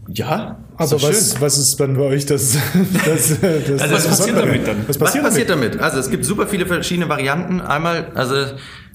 Ja, 0.07 0.57
Aber 0.75 1.01
was, 1.03 1.39
was 1.39 1.57
ist 1.57 1.79
dann 1.79 1.95
bei 1.95 2.03
euch 2.03 2.25
das, 2.25 2.57
das, 3.05 3.39
das, 3.39 3.43
Also 3.43 3.77
das 3.77 3.91
was 3.91 4.07
passiert 4.07 4.37
damit 4.37 4.67
dann? 4.67 4.77
Was 4.79 4.87
Was 4.87 4.97
passiert, 4.97 5.23
passiert 5.23 5.49
damit? 5.49 5.79
Also 5.79 5.99
es 5.99 6.09
gibt 6.09 6.25
super 6.25 6.47
viele 6.47 6.65
verschiedene 6.65 7.07
Varianten. 7.07 7.61
Einmal, 7.61 8.11
also 8.15 8.35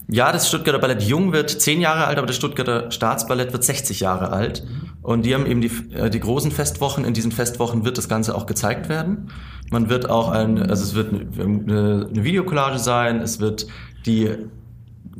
ja, 0.08 0.30
das 0.30 0.48
Stuttgarter 0.48 0.78
Ballett 0.78 1.02
Jung 1.02 1.32
wird 1.32 1.50
zehn 1.50 1.80
Jahre 1.80 2.06
alt, 2.06 2.18
aber 2.18 2.26
das 2.26 2.36
Stuttgarter 2.36 2.90
Staatsballett 2.90 3.52
wird 3.52 3.64
60 3.64 4.00
Jahre 4.00 4.30
alt. 4.30 4.64
Und 5.02 5.26
die 5.26 5.34
haben 5.34 5.46
eben 5.46 5.60
die, 5.60 5.70
äh, 5.94 6.10
die 6.10 6.20
großen 6.20 6.52
Festwochen. 6.52 7.04
In 7.04 7.12
diesen 7.12 7.32
Festwochen 7.32 7.84
wird 7.84 7.98
das 7.98 8.08
Ganze 8.08 8.34
auch 8.34 8.46
gezeigt 8.46 8.88
werden. 8.88 9.30
Man 9.70 9.88
wird 9.88 10.08
auch 10.08 10.30
ein, 10.30 10.58
also 10.58 10.84
es 10.84 10.94
wird 10.94 11.12
eine, 11.12 12.08
eine 12.08 12.24
Videocollage 12.24 12.78
sein, 12.78 13.20
es 13.20 13.40
wird 13.40 13.66
die 14.04 14.30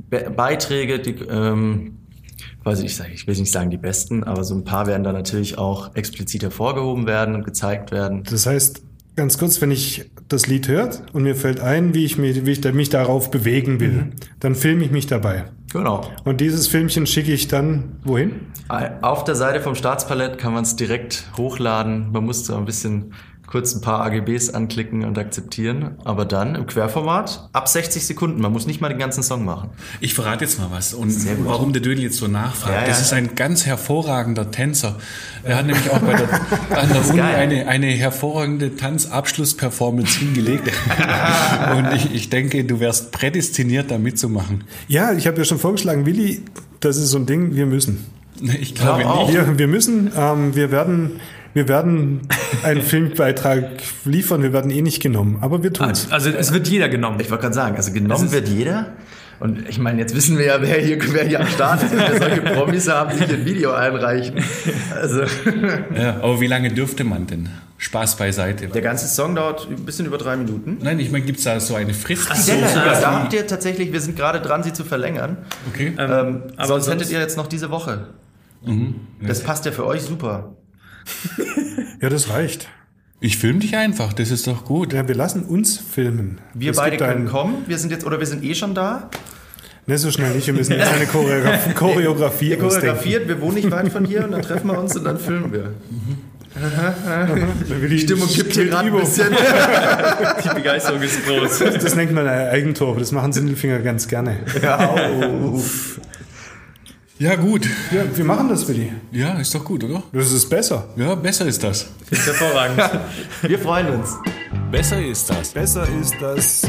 Be 0.09 0.31
Beiträge, 0.35 1.01
die, 1.01 1.15
ähm, 1.25 1.99
weiß 2.63 2.81
ich, 2.81 2.99
nicht, 2.99 3.15
ich 3.15 3.27
will 3.27 3.35
nicht 3.37 3.51
sagen 3.51 3.71
die 3.71 3.79
besten, 3.79 4.23
aber 4.23 4.45
so 4.45 4.55
ein 4.55 4.65
paar 4.65 4.87
werden 4.87 5.03
da 5.03 5.13
natürlich 5.13 5.59
auch 5.59 5.97
explizit 5.97 6.43
hervorgehoben 6.43 7.07
werden 7.07 7.35
und 7.35 7.45
gezeigt 7.45 7.91
werden. 7.91 8.23
Das 8.23 8.47
heißt, 8.47 8.83
ganz 9.17 9.39
kurz, 9.39 9.61
wenn 9.61 9.71
ich 9.71 10.11
das 10.29 10.47
Lied 10.47 10.69
hört 10.69 11.03
und 11.13 11.23
mir 11.23 11.35
fällt 11.35 11.61
ein, 11.61 11.95
wie 11.95 12.05
ich 12.05 12.19
mich, 12.19 12.45
wie 12.47 12.51
ich 12.53 12.73
mich 12.73 12.91
darauf 12.91 13.31
bewegen 13.31 13.81
will, 13.81 13.91
Mhm. 13.93 14.13
dann 14.41 14.55
filme 14.55 14.85
ich 14.85 14.91
mich 14.91 15.07
dabei. 15.07 15.47
Genau. 15.73 16.09
Und 16.25 16.41
dieses 16.41 16.69
Filmchen 16.69 17.07
schicke 17.07 17.33
ich 17.33 17.49
dann 17.49 17.97
wohin? 18.05 18.33
Auf 19.03 19.25
der 19.25 19.35
Seite 19.35 19.61
vom 19.61 19.75
Staatspalett 19.75 20.39
kann 20.39 20.53
man 20.53 20.63
es 20.63 20.77
direkt 20.77 21.31
hochladen. 21.37 22.13
Man 22.13 22.25
muss 22.25 22.45
da 22.45 22.57
ein 22.57 22.65
bisschen 22.65 23.13
kurz 23.47 23.75
ein 23.75 23.81
paar 23.81 24.01
AGBs 24.05 24.51
anklicken 24.51 25.05
und 25.05 25.19
akzeptieren. 25.19 25.97
Aber 26.05 26.25
dann 26.25 26.55
im 26.55 26.67
Querformat 26.67 27.49
ab 27.53 27.69
60 27.69 28.05
Sekunden. 28.07 28.41
Man 28.41 28.53
muss 28.53 28.67
nicht 28.67 28.81
mal 28.81 28.89
den 28.89 28.99
ganzen 28.99 29.23
Song 29.23 29.45
machen. 29.45 29.71
Ich 30.01 30.15
verrate 30.15 30.45
jetzt 30.45 30.59
mal 30.59 30.69
was 30.71 30.95
und 30.95 31.15
warum 31.45 31.73
der 31.73 31.83
Dödel 31.83 32.03
jetzt 32.03 32.19
so 32.19 32.27
nachfragt. 32.27 32.75
Ja, 32.75 32.83
ja. 32.83 32.87
Das 32.89 33.01
ist 33.01 33.13
ein 33.13 33.35
ganz 33.35 33.67
hervorragender 33.67 34.51
Tänzer. 34.51 34.97
Er 35.43 35.57
hat 35.59 35.67
nämlich 35.67 35.91
auch 35.91 36.01
bei 36.01 36.15
der, 36.15 36.29
an 36.79 36.89
der 36.89 37.09
Uni 37.09 37.19
geil. 37.19 37.37
eine, 37.37 37.69
eine 37.69 37.87
hervorragende 37.87 38.77
Tanzabschlussperformance 38.77 40.19
hingelegt. 40.19 40.71
und 41.77 41.93
ich, 41.95 42.15
ich 42.15 42.31
denke, 42.31 42.65
du 42.65 42.81
wärst 42.81 43.13
prädestiniert, 43.13 43.91
da 43.91 43.99
mitzumachen. 43.99 44.65
Ja, 44.89 45.13
ich 45.13 45.27
habe 45.27 45.39
ja 45.39 45.45
schon 45.45 45.59
vorgeschlagen, 45.59 46.07
Willi, 46.07 46.43
das 46.81 46.97
ist 46.97 47.11
so 47.11 47.19
ein 47.19 47.27
Ding, 47.27 47.55
wir 47.55 47.67
müssen. 47.67 48.07
Ich 48.61 48.75
glaube 48.75 49.07
auf. 49.07 49.29
nicht. 49.29 49.39
Wir, 49.39 49.59
wir 49.59 49.69
müssen, 49.69 50.11
ähm, 50.17 50.55
wir 50.55 50.71
werden, 50.71 51.21
wir 51.57 51.69
werden 51.69 52.21
einen 52.63 52.83
Filmbeitrag 52.91 53.65
liefern, 54.05 54.43
wir 54.43 54.53
werden 54.53 54.71
eh 54.71 54.83
nicht 54.83 55.01
genommen, 55.03 55.39
aber 55.41 55.63
wir 55.63 55.73
tun 55.73 55.89
es. 55.91 56.13
Also 56.13 56.29
es 56.31 56.53
wird 56.53 56.69
jeder 56.69 56.89
genommen. 56.91 57.19
Ich 57.19 57.31
wollte 57.31 57.43
gerade 57.45 57.55
sagen, 57.55 57.77
also 57.77 57.93
genommen 57.93 58.31
wird 58.31 58.47
jeder. 58.49 58.93
Und 59.41 59.69
ich 59.69 59.79
meine, 59.79 59.99
jetzt 60.01 60.15
wissen 60.15 60.37
wir 60.39 60.47
ja, 60.47 60.63
wer 60.63 60.79
hier, 60.81 60.99
wer 61.13 61.25
hier 61.25 61.41
am 61.41 61.47
Start 61.47 61.83
ist. 61.83 61.93
Wenn 61.93 61.99
wir 62.13 62.19
solche 62.19 62.41
Promis 62.43 62.89
haben, 62.89 63.11
die 63.19 63.25
hier 63.25 63.37
ein 63.37 63.45
Video 63.47 63.73
einreichen. 63.73 64.35
Also 64.95 65.23
Ja, 65.95 66.17
aber 66.23 66.41
wie 66.41 66.47
lange 66.47 66.73
dürfte 66.73 67.05
man 67.05 67.27
denn? 67.27 67.49
Spaß 67.79 68.17
beiseite. 68.17 68.69
der 68.69 68.81
ganze 68.83 69.07
Song 69.09 69.35
dauert 69.35 69.67
ein 69.71 69.85
bisschen 69.85 70.07
über 70.07 70.17
drei 70.19 70.37
Minuten. 70.37 70.79
Nein, 70.83 70.99
ich 71.01 71.11
meine, 71.11 71.25
gibt 71.27 71.39
es 71.39 71.45
da 71.45 71.59
so 71.61 71.75
eine 71.75 71.93
Frist? 71.93 72.35
So, 72.35 72.53
ja, 72.53 73.01
da 73.01 73.13
habt 73.21 73.33
ihr 73.35 73.47
tatsächlich, 73.47 73.93
wir 73.93 74.01
sind 74.01 74.17
gerade 74.17 74.41
dran, 74.41 74.63
sie 74.63 74.73
zu 74.73 74.85
verlängern. 74.85 75.39
Okay. 75.73 75.93
Ähm, 75.99 76.43
aber 76.57 76.67
sonst 76.69 76.85
sonst- 76.87 76.89
hättet 76.89 77.11
ihr 77.13 77.21
jetzt 77.21 77.37
noch 77.37 77.47
diese 77.47 77.71
Woche. 77.71 78.09
Das 79.23 79.43
passt 79.43 79.65
ja 79.67 79.73
für 79.73 79.87
euch 79.87 80.03
super. 80.03 80.55
Ja, 82.01 82.11
das 82.11 82.29
reicht. 82.29 82.69
Ich 83.21 83.39
filme 83.39 83.61
dich 83.61 83.75
einfach, 83.75 84.13
das 84.13 84.31
ist 84.31 84.47
doch 84.47 84.65
gut. 84.67 84.93
Ja, 84.93 85.09
wir 85.09 85.15
lassen 85.15 85.45
uns 85.45 85.79
filmen. 85.79 86.39
Wir 86.53 86.73
Es 86.73 86.77
beide 86.77 86.99
können 86.99 87.27
kommen. 87.27 87.65
Wir 87.67 87.79
sind 87.79 87.91
jetzt, 87.91 88.05
oder 88.05 88.19
wir 88.19 88.27
sind 88.27 88.45
eh 88.45 88.55
schon 88.55 88.75
da. 88.75 89.09
Ne, 89.87 89.97
so 89.97 90.11
schnell 90.11 90.35
nicht, 90.35 90.47
wir 90.47 90.55
müssen 90.55 90.73
jetzt 90.73 90.93
eine 90.93 91.07
Choreografie, 91.13 91.73
Choreografie 91.73 92.55
ausdenken. 92.57 92.69
choreografiert, 92.69 93.29
wir 93.29 93.41
wohnen 93.41 93.55
nicht 93.55 93.71
weit 93.71 93.91
von 93.91 94.05
hier 94.05 94.25
und 94.25 94.33
dann 94.33 94.43
treffen 94.43 94.67
wir 94.67 94.79
uns 94.79 94.95
und 94.97 95.05
dann 95.05 95.19
filmen 95.19 95.53
wir. 95.53 95.73
Die 97.91 97.99
Stimmung 97.99 98.29
gibt 98.29 98.55
hier 98.55 98.67
gerade 98.67 98.89
ein 98.89 98.99
bisschen. 98.99 99.29
Die 99.31 100.55
Begeisterung 100.55 101.03
ist 101.03 101.27
groß. 101.27 101.59
Das 101.59 101.95
nennt 101.95 102.13
man 102.13 102.27
ein 102.27 102.49
Eigentor, 102.49 102.97
das 102.99 103.13
machen 103.13 103.33
Sindelfinger 103.33 103.79
ganz 103.81 104.09
gerne. 104.09 104.39
Ja, 104.63 104.95
gut. 107.37 107.67
Ja, 107.91 108.05
wir 108.15 108.25
machen 108.25 108.51
das, 108.51 108.69
Willi. 108.69 108.93
Ja, 109.11 109.39
ist 109.39 109.55
doch 109.55 109.65
gut, 109.65 109.83
oder? 109.83 110.03
Das 110.13 110.33
ist 110.33 110.51
besser. 110.51 110.87
Ja, 110.97 111.15
besser 111.15 111.47
ist 111.47 111.63
das. 111.63 111.89
ist 112.11 112.27
hervorragend. 112.27 112.79
Wir 113.43 113.59
freuen 113.59 113.89
uns. 113.89 114.17
Besser 114.71 115.03
ist 115.03 115.31
das. 115.31 115.49
Besser 115.53 115.89
ist 115.99 116.15
das. 116.21 116.63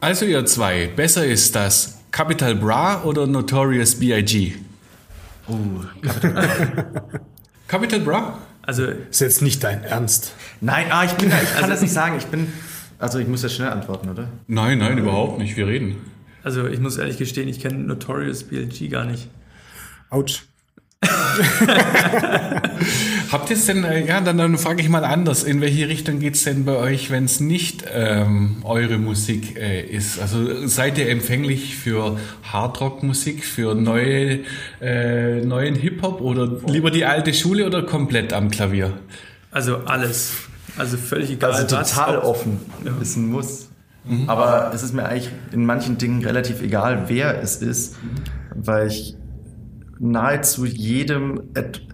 Also 0.00 0.24
ihr 0.24 0.46
zwei, 0.46 0.86
besser 0.86 1.26
ist 1.26 1.54
das 1.56 1.98
Capital 2.12 2.54
Bra 2.54 3.02
oder 3.02 3.26
Notorious 3.26 3.96
B.I.G.? 3.96 4.54
Oh, 5.48 5.56
Capital 7.66 8.00
Bra? 8.00 8.38
Also 8.62 8.84
Ist 8.84 9.20
jetzt 9.20 9.42
nicht 9.42 9.64
dein 9.64 9.82
Ernst. 9.82 10.32
Nein, 10.60 10.86
ah, 10.90 11.04
ich, 11.04 11.12
bin, 11.14 11.28
ich 11.28 11.54
kann 11.58 11.68
das 11.68 11.82
nicht 11.82 11.92
sagen. 11.92 12.14
Ich 12.18 12.26
bin. 12.26 12.52
Also 13.00 13.18
ich 13.18 13.26
muss 13.26 13.42
ja 13.42 13.48
schnell 13.48 13.70
antworten, 13.70 14.08
oder? 14.10 14.28
Nein, 14.46 14.78
nein, 14.78 14.98
überhaupt 14.98 15.38
nicht. 15.38 15.56
Wir 15.56 15.66
reden. 15.66 16.11
Also 16.44 16.66
ich 16.66 16.80
muss 16.80 16.98
ehrlich 16.98 17.18
gestehen, 17.18 17.48
ich 17.48 17.60
kenne 17.60 17.78
Notorious 17.78 18.42
BLG 18.44 18.90
gar 18.90 19.04
nicht. 19.04 19.28
Autsch. 20.10 20.42
Habt 23.32 23.50
ihr 23.50 23.56
es 23.56 23.66
denn, 23.66 23.82
äh, 23.84 24.06
ja, 24.06 24.20
dann, 24.20 24.36
dann 24.38 24.58
frage 24.58 24.82
ich 24.82 24.88
mal 24.88 25.04
anders, 25.04 25.42
in 25.42 25.60
welche 25.60 25.88
Richtung 25.88 26.18
geht's 26.20 26.44
denn 26.44 26.64
bei 26.64 26.76
euch, 26.76 27.10
wenn 27.10 27.24
es 27.24 27.40
nicht 27.40 27.84
ähm, 27.92 28.58
eure 28.62 28.98
Musik 28.98 29.56
äh, 29.58 29.80
ist? 29.84 30.20
Also 30.20 30.66
seid 30.66 30.98
ihr 30.98 31.08
empfänglich 31.08 31.76
für 31.76 32.18
Hardrock-Musik, 32.44 33.44
für 33.44 33.74
neue, 33.74 34.40
äh, 34.80 35.40
neuen 35.44 35.74
Hip-Hop 35.74 36.20
oder 36.20 36.60
lieber 36.66 36.90
die 36.90 37.04
alte 37.04 37.32
Schule 37.32 37.66
oder 37.66 37.82
komplett 37.82 38.32
am 38.32 38.50
Klavier? 38.50 38.92
Also 39.50 39.78
alles. 39.78 40.32
Also 40.76 40.96
völlig 40.96 41.30
egal. 41.30 41.52
Also 41.52 41.76
was. 41.76 41.90
total 41.90 42.18
Ob- 42.18 42.24
offen. 42.24 42.60
Ist 43.00 43.16
ein 43.16 43.26
Muss. 43.28 43.68
Aber 44.26 44.72
es 44.74 44.82
ist 44.82 44.92
mir 44.92 45.04
eigentlich 45.04 45.30
in 45.52 45.64
manchen 45.64 45.96
Dingen 45.96 46.24
relativ 46.24 46.60
egal, 46.60 47.04
wer 47.06 47.40
es 47.40 47.56
ist, 47.56 47.96
weil 48.54 48.88
ich 48.88 49.16
nahezu 50.00 50.66
jedem, 50.66 51.40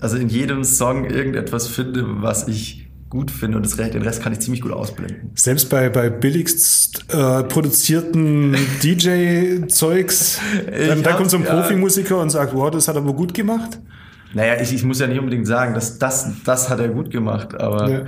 also 0.00 0.16
in 0.16 0.28
jedem 0.28 0.64
Song 0.64 1.04
irgendetwas 1.04 1.68
finde, 1.68 2.22
was 2.22 2.48
ich 2.48 2.88
gut 3.10 3.30
finde 3.30 3.56
und 3.58 3.64
das, 3.64 3.76
den 3.76 4.02
Rest 4.02 4.22
kann 4.22 4.32
ich 4.32 4.40
ziemlich 4.40 4.62
gut 4.62 4.72
ausblenden. 4.72 5.30
Selbst 5.34 5.68
bei, 5.70 5.88
bei 5.88 6.10
billigst 6.10 7.06
äh, 7.08 7.42
produzierten 7.44 8.54
DJ-Zeugs, 8.82 10.40
dann, 10.66 11.02
dann 11.02 11.16
kommt 11.16 11.30
so 11.30 11.38
ein 11.38 11.44
ja. 11.44 11.54
Profimusiker 11.54 12.18
und 12.18 12.30
sagt, 12.30 12.54
wow, 12.54 12.70
das 12.70 12.88
hat 12.88 12.96
er 12.96 13.02
aber 13.02 13.14
gut 13.14 13.34
gemacht. 13.34 13.78
Naja, 14.34 14.60
ich, 14.60 14.74
ich 14.74 14.84
muss 14.84 15.00
ja 15.00 15.06
nicht 15.06 15.18
unbedingt 15.18 15.46
sagen, 15.46 15.74
dass 15.74 15.98
das, 15.98 16.30
das 16.44 16.68
hat 16.68 16.80
er 16.80 16.88
gut 16.88 17.10
gemacht, 17.10 17.58
aber 17.58 17.88
Ja. 17.90 18.00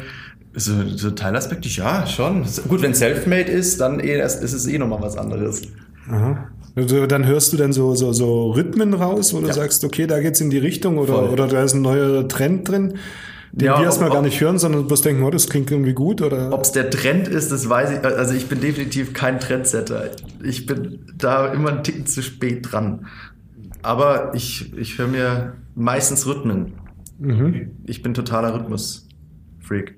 So, 0.54 0.72
so 0.96 1.10
Teilaspekte, 1.12 1.68
ja, 1.68 2.06
schon. 2.06 2.44
Gut, 2.68 2.82
wenn 2.82 2.94
Selfmade 2.94 3.50
ist, 3.50 3.80
dann 3.80 4.00
eh, 4.00 4.20
ist 4.22 4.42
es 4.42 4.66
eh 4.66 4.78
nochmal 4.78 5.00
was 5.02 5.16
anderes. 5.16 5.62
Also, 6.76 7.06
dann 7.06 7.26
hörst 7.26 7.52
du 7.52 7.56
dann 7.56 7.72
so, 7.72 7.94
so, 7.94 8.12
so 8.12 8.50
Rhythmen 8.52 8.94
raus, 8.94 9.32
wo 9.34 9.40
du 9.40 9.46
Ja. 9.48 9.52
sagst, 9.52 9.84
okay, 9.84 10.06
da 10.06 10.20
geht's 10.20 10.40
in 10.40 10.50
die 10.50 10.58
Richtung 10.58 10.98
oder, 10.98 11.14
Voll. 11.14 11.28
oder 11.30 11.46
da 11.48 11.62
ist 11.62 11.74
ein 11.74 11.82
neuer 11.82 12.26
Trend 12.28 12.68
drin, 12.68 12.94
den 13.52 13.66
Ja, 13.66 13.72
wir 13.74 13.78
ob- 13.80 13.84
erstmal 13.84 14.08
gar 14.10 14.18
ob- 14.20 14.24
nicht 14.24 14.40
hören, 14.40 14.58
sondern 14.58 14.86
bloß 14.86 15.02
denken, 15.02 15.22
oh, 15.24 15.30
das 15.30 15.48
klingt 15.48 15.70
irgendwie 15.70 15.92
gut 15.92 16.22
oder. 16.22 16.52
Ob 16.52 16.62
es 16.62 16.72
der 16.72 16.88
Trend 16.90 17.26
ist, 17.28 17.50
das 17.52 17.68
weiß 17.68 17.90
ich. 17.98 18.04
Also 18.04 18.34
ich 18.34 18.46
bin 18.48 18.60
definitiv 18.60 19.12
kein 19.12 19.40
Trendsetter. 19.40 20.10
Ich 20.42 20.66
bin 20.66 21.00
da 21.18 21.52
immer 21.52 21.70
einen 21.70 21.82
Ticken 21.84 22.06
zu 22.06 22.22
spät 22.22 22.66
dran. 22.70 23.06
Aber 23.82 24.32
ich, 24.34 24.72
ich 24.76 24.98
höre 24.98 25.08
mir 25.08 25.54
meistens 25.74 26.26
Rhythmen. 26.26 26.72
Ich 27.86 28.02
bin 28.02 28.14
totaler 28.14 28.54
Rhythmus-Freak. 28.54 29.96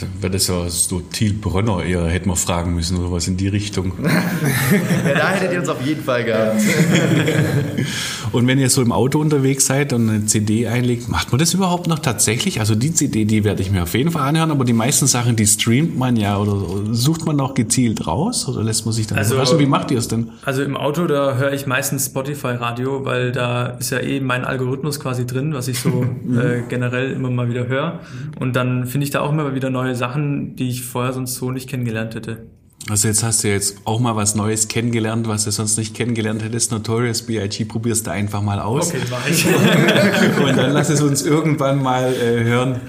Dann 0.00 0.10
wäre 0.20 0.32
das 0.32 0.46
ja 0.46 0.68
so 0.68 1.00
Thiel 1.00 1.32
Bronner 1.34 1.82
eher, 1.84 2.06
hätten 2.06 2.28
wir 2.28 2.36
fragen 2.36 2.74
müssen 2.74 2.96
oder 2.98 3.10
was 3.12 3.26
in 3.28 3.36
die 3.36 3.48
Richtung. 3.48 3.92
Ja, 4.02 5.14
da 5.14 5.30
hättet 5.30 5.52
ihr 5.52 5.60
uns 5.60 5.68
auf 5.68 5.84
jeden 5.84 6.02
Fall 6.04 6.24
gehabt. 6.24 6.60
Und 8.32 8.46
wenn 8.46 8.58
ihr 8.58 8.68
so 8.70 8.82
im 8.82 8.92
Auto 8.92 9.18
unterwegs 9.20 9.66
seid 9.66 9.92
und 9.92 10.08
eine 10.08 10.26
CD 10.26 10.66
einlegt, 10.66 11.08
macht 11.08 11.32
man 11.32 11.38
das 11.38 11.54
überhaupt 11.54 11.86
noch 11.86 11.98
tatsächlich? 11.98 12.60
Also 12.60 12.74
die 12.74 12.92
CD, 12.92 13.24
die 13.24 13.42
werde 13.42 13.62
ich 13.62 13.70
mir 13.70 13.82
auf 13.84 13.94
jeden 13.94 14.10
Fall 14.10 14.22
anhören, 14.28 14.50
aber 14.50 14.64
die 14.64 14.72
meisten 14.74 15.06
Sachen, 15.06 15.34
die 15.34 15.46
streamt 15.46 15.96
man 15.98 16.16
ja 16.16 16.36
oder 16.38 16.92
sucht 16.94 17.24
man 17.24 17.36
noch 17.36 17.54
gezielt 17.54 18.06
raus 18.06 18.46
oder 18.48 18.62
lässt 18.62 18.84
man 18.84 18.92
sich 18.92 19.06
dann 19.06 19.18
Also- 19.18 19.34
überraschen? 19.34 19.58
Wie 19.58 19.66
macht 19.66 19.90
ihr 19.90 19.98
es 19.98 20.08
denn? 20.08 20.28
Also 20.44 20.62
im 20.62 20.76
Auto, 20.76 21.06
da 21.06 21.36
höre 21.36 21.52
ich 21.52 21.66
meistens 21.66 22.06
Spotify-Radio, 22.06 23.04
weil 23.04 23.32
da 23.32 23.66
ist 23.78 23.90
ja 23.90 23.98
eh 24.00 24.20
mein 24.20 24.44
Algorithmus 24.44 25.00
quasi 25.00 25.26
drin, 25.26 25.54
was 25.54 25.68
ich 25.68 25.80
so 25.80 26.04
äh, 26.30 26.62
generell 26.68 27.12
immer 27.12 27.30
mal 27.30 27.48
wieder 27.48 27.66
höre. 27.66 28.00
Und 28.38 28.56
dann 28.56 28.86
finde 28.86 29.04
ich 29.06 29.10
da 29.10 29.20
auch 29.20 29.32
immer 29.32 29.54
wieder 29.54 29.70
neue 29.70 29.87
Sachen, 29.94 30.56
die 30.56 30.68
ich 30.68 30.84
vorher 30.84 31.12
sonst 31.12 31.34
so 31.34 31.50
nicht 31.50 31.68
kennengelernt 31.68 32.14
hätte. 32.14 32.46
Also 32.88 33.08
jetzt 33.08 33.22
hast 33.22 33.44
du 33.44 33.48
jetzt 33.48 33.78
auch 33.84 34.00
mal 34.00 34.16
was 34.16 34.34
Neues 34.34 34.68
kennengelernt, 34.68 35.28
was 35.28 35.44
du 35.44 35.50
sonst 35.50 35.76
nicht 35.76 35.94
kennengelernt 35.94 36.42
hättest. 36.42 36.72
Notorious 36.72 37.22
B.I.G. 37.22 37.64
probierst 37.66 38.06
du 38.06 38.12
einfach 38.12 38.40
mal 38.40 38.60
aus. 38.60 38.92
mach 39.10 39.28
ich. 39.28 39.44
Und 40.44 40.56
dann 40.56 40.72
lass 40.72 40.88
es 40.88 41.02
uns 41.02 41.22
irgendwann 41.22 41.82
mal 41.82 42.14
äh, 42.14 42.44
hören. 42.44 42.80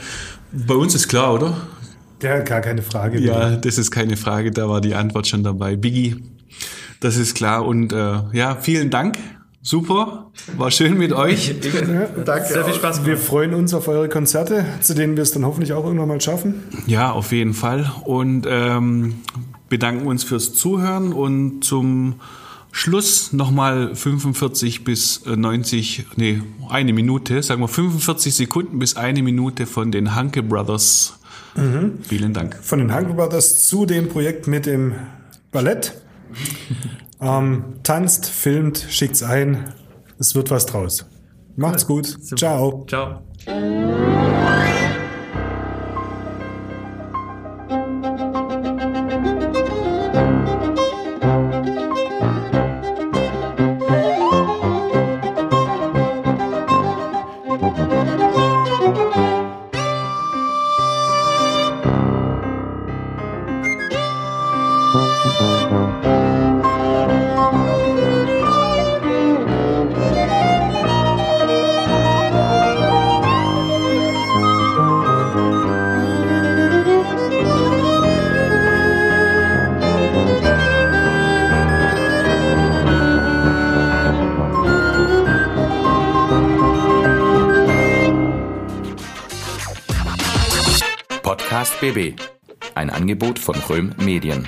Bei 0.51 0.75
uns 0.75 0.95
ist 0.95 1.09
klar, 1.09 1.33
oder? 1.33 1.57
Ja, 2.21 2.39
gar 2.39 2.61
keine 2.61 2.81
Frage. 2.81 3.19
Ja, 3.19 3.55
das 3.55 3.77
ist 3.77 3.91
keine 3.91 4.15
Frage, 4.15 4.51
da 4.51 4.69
war 4.69 4.81
die 4.81 4.95
Antwort 4.95 5.27
schon 5.27 5.43
dabei. 5.43 5.75
Biggie, 5.75 6.23
das 6.99 7.17
ist 7.17 7.35
klar. 7.35 7.65
Und 7.65 7.91
äh, 7.91 8.21
ja, 8.33 8.57
vielen 8.59 8.89
Dank. 8.89 9.17
Super, 9.61 10.31
war 10.57 10.71
schön 10.71 10.97
mit 10.97 11.11
euch. 11.11 11.53
Danke. 12.25 12.47
Sehr 12.47 12.63
viel. 12.63 12.73
Spaß 12.73 13.05
Wir 13.05 13.13
gemacht. 13.15 13.27
freuen 13.27 13.53
uns 13.53 13.73
auf 13.73 13.87
eure 13.89 14.07
Konzerte, 14.07 14.65
zu 14.81 14.93
denen 14.95 15.17
wir 15.17 15.23
es 15.23 15.31
dann 15.31 15.45
hoffentlich 15.45 15.73
auch 15.73 15.83
irgendwann 15.85 16.07
mal 16.07 16.21
schaffen. 16.21 16.63
Ja, 16.87 17.11
auf 17.11 17.33
jeden 17.33 17.53
Fall. 17.53 17.91
Und 18.05 18.47
ähm, 18.49 19.15
bedanken 19.67 20.07
uns 20.07 20.23
fürs 20.23 20.53
Zuhören 20.53 21.11
und 21.11 21.63
zum 21.63 22.15
Schluss 22.71 23.33
nochmal 23.33 23.95
45 23.95 24.83
bis 24.85 25.25
äh, 25.25 25.35
90, 25.35 26.05
nee, 26.15 26.41
eine 26.69 26.93
Minute, 26.93 27.43
sagen 27.43 27.61
wir 27.61 27.67
45 27.67 28.33
Sekunden 28.35 28.79
bis 28.79 28.95
eine 28.95 29.21
Minute 29.23 29.65
von 29.65 29.91
den 29.91 30.15
Hanke 30.15 30.41
Brothers. 30.41 31.15
Vielen 32.03 32.33
Dank. 32.33 32.57
Von 32.61 32.79
den 32.79 32.95
Hunger 32.95 33.13
Brothers 33.15 33.67
zu 33.67 33.85
dem 33.85 34.07
Projekt 34.07 34.47
mit 34.47 34.65
dem 34.65 34.93
Ballett. 35.51 35.93
Ähm, 37.21 37.75
tanzt, 37.83 38.27
filmt, 38.27 38.77
schickt's 38.89 39.23
ein. 39.23 39.73
Es 40.19 40.35
wird 40.35 40.51
was 40.51 40.65
draus. 40.65 41.05
Macht's 41.55 41.85
gut. 41.85 42.17
Ciao. 42.37 42.85
Ciao. 42.87 43.21
Podcast 91.89 91.95
BB. 91.95 92.13
Ein 92.75 92.89
Angebot 92.89 93.39
von 93.39 93.55
Röhm 93.55 93.95
Medien. 93.97 94.47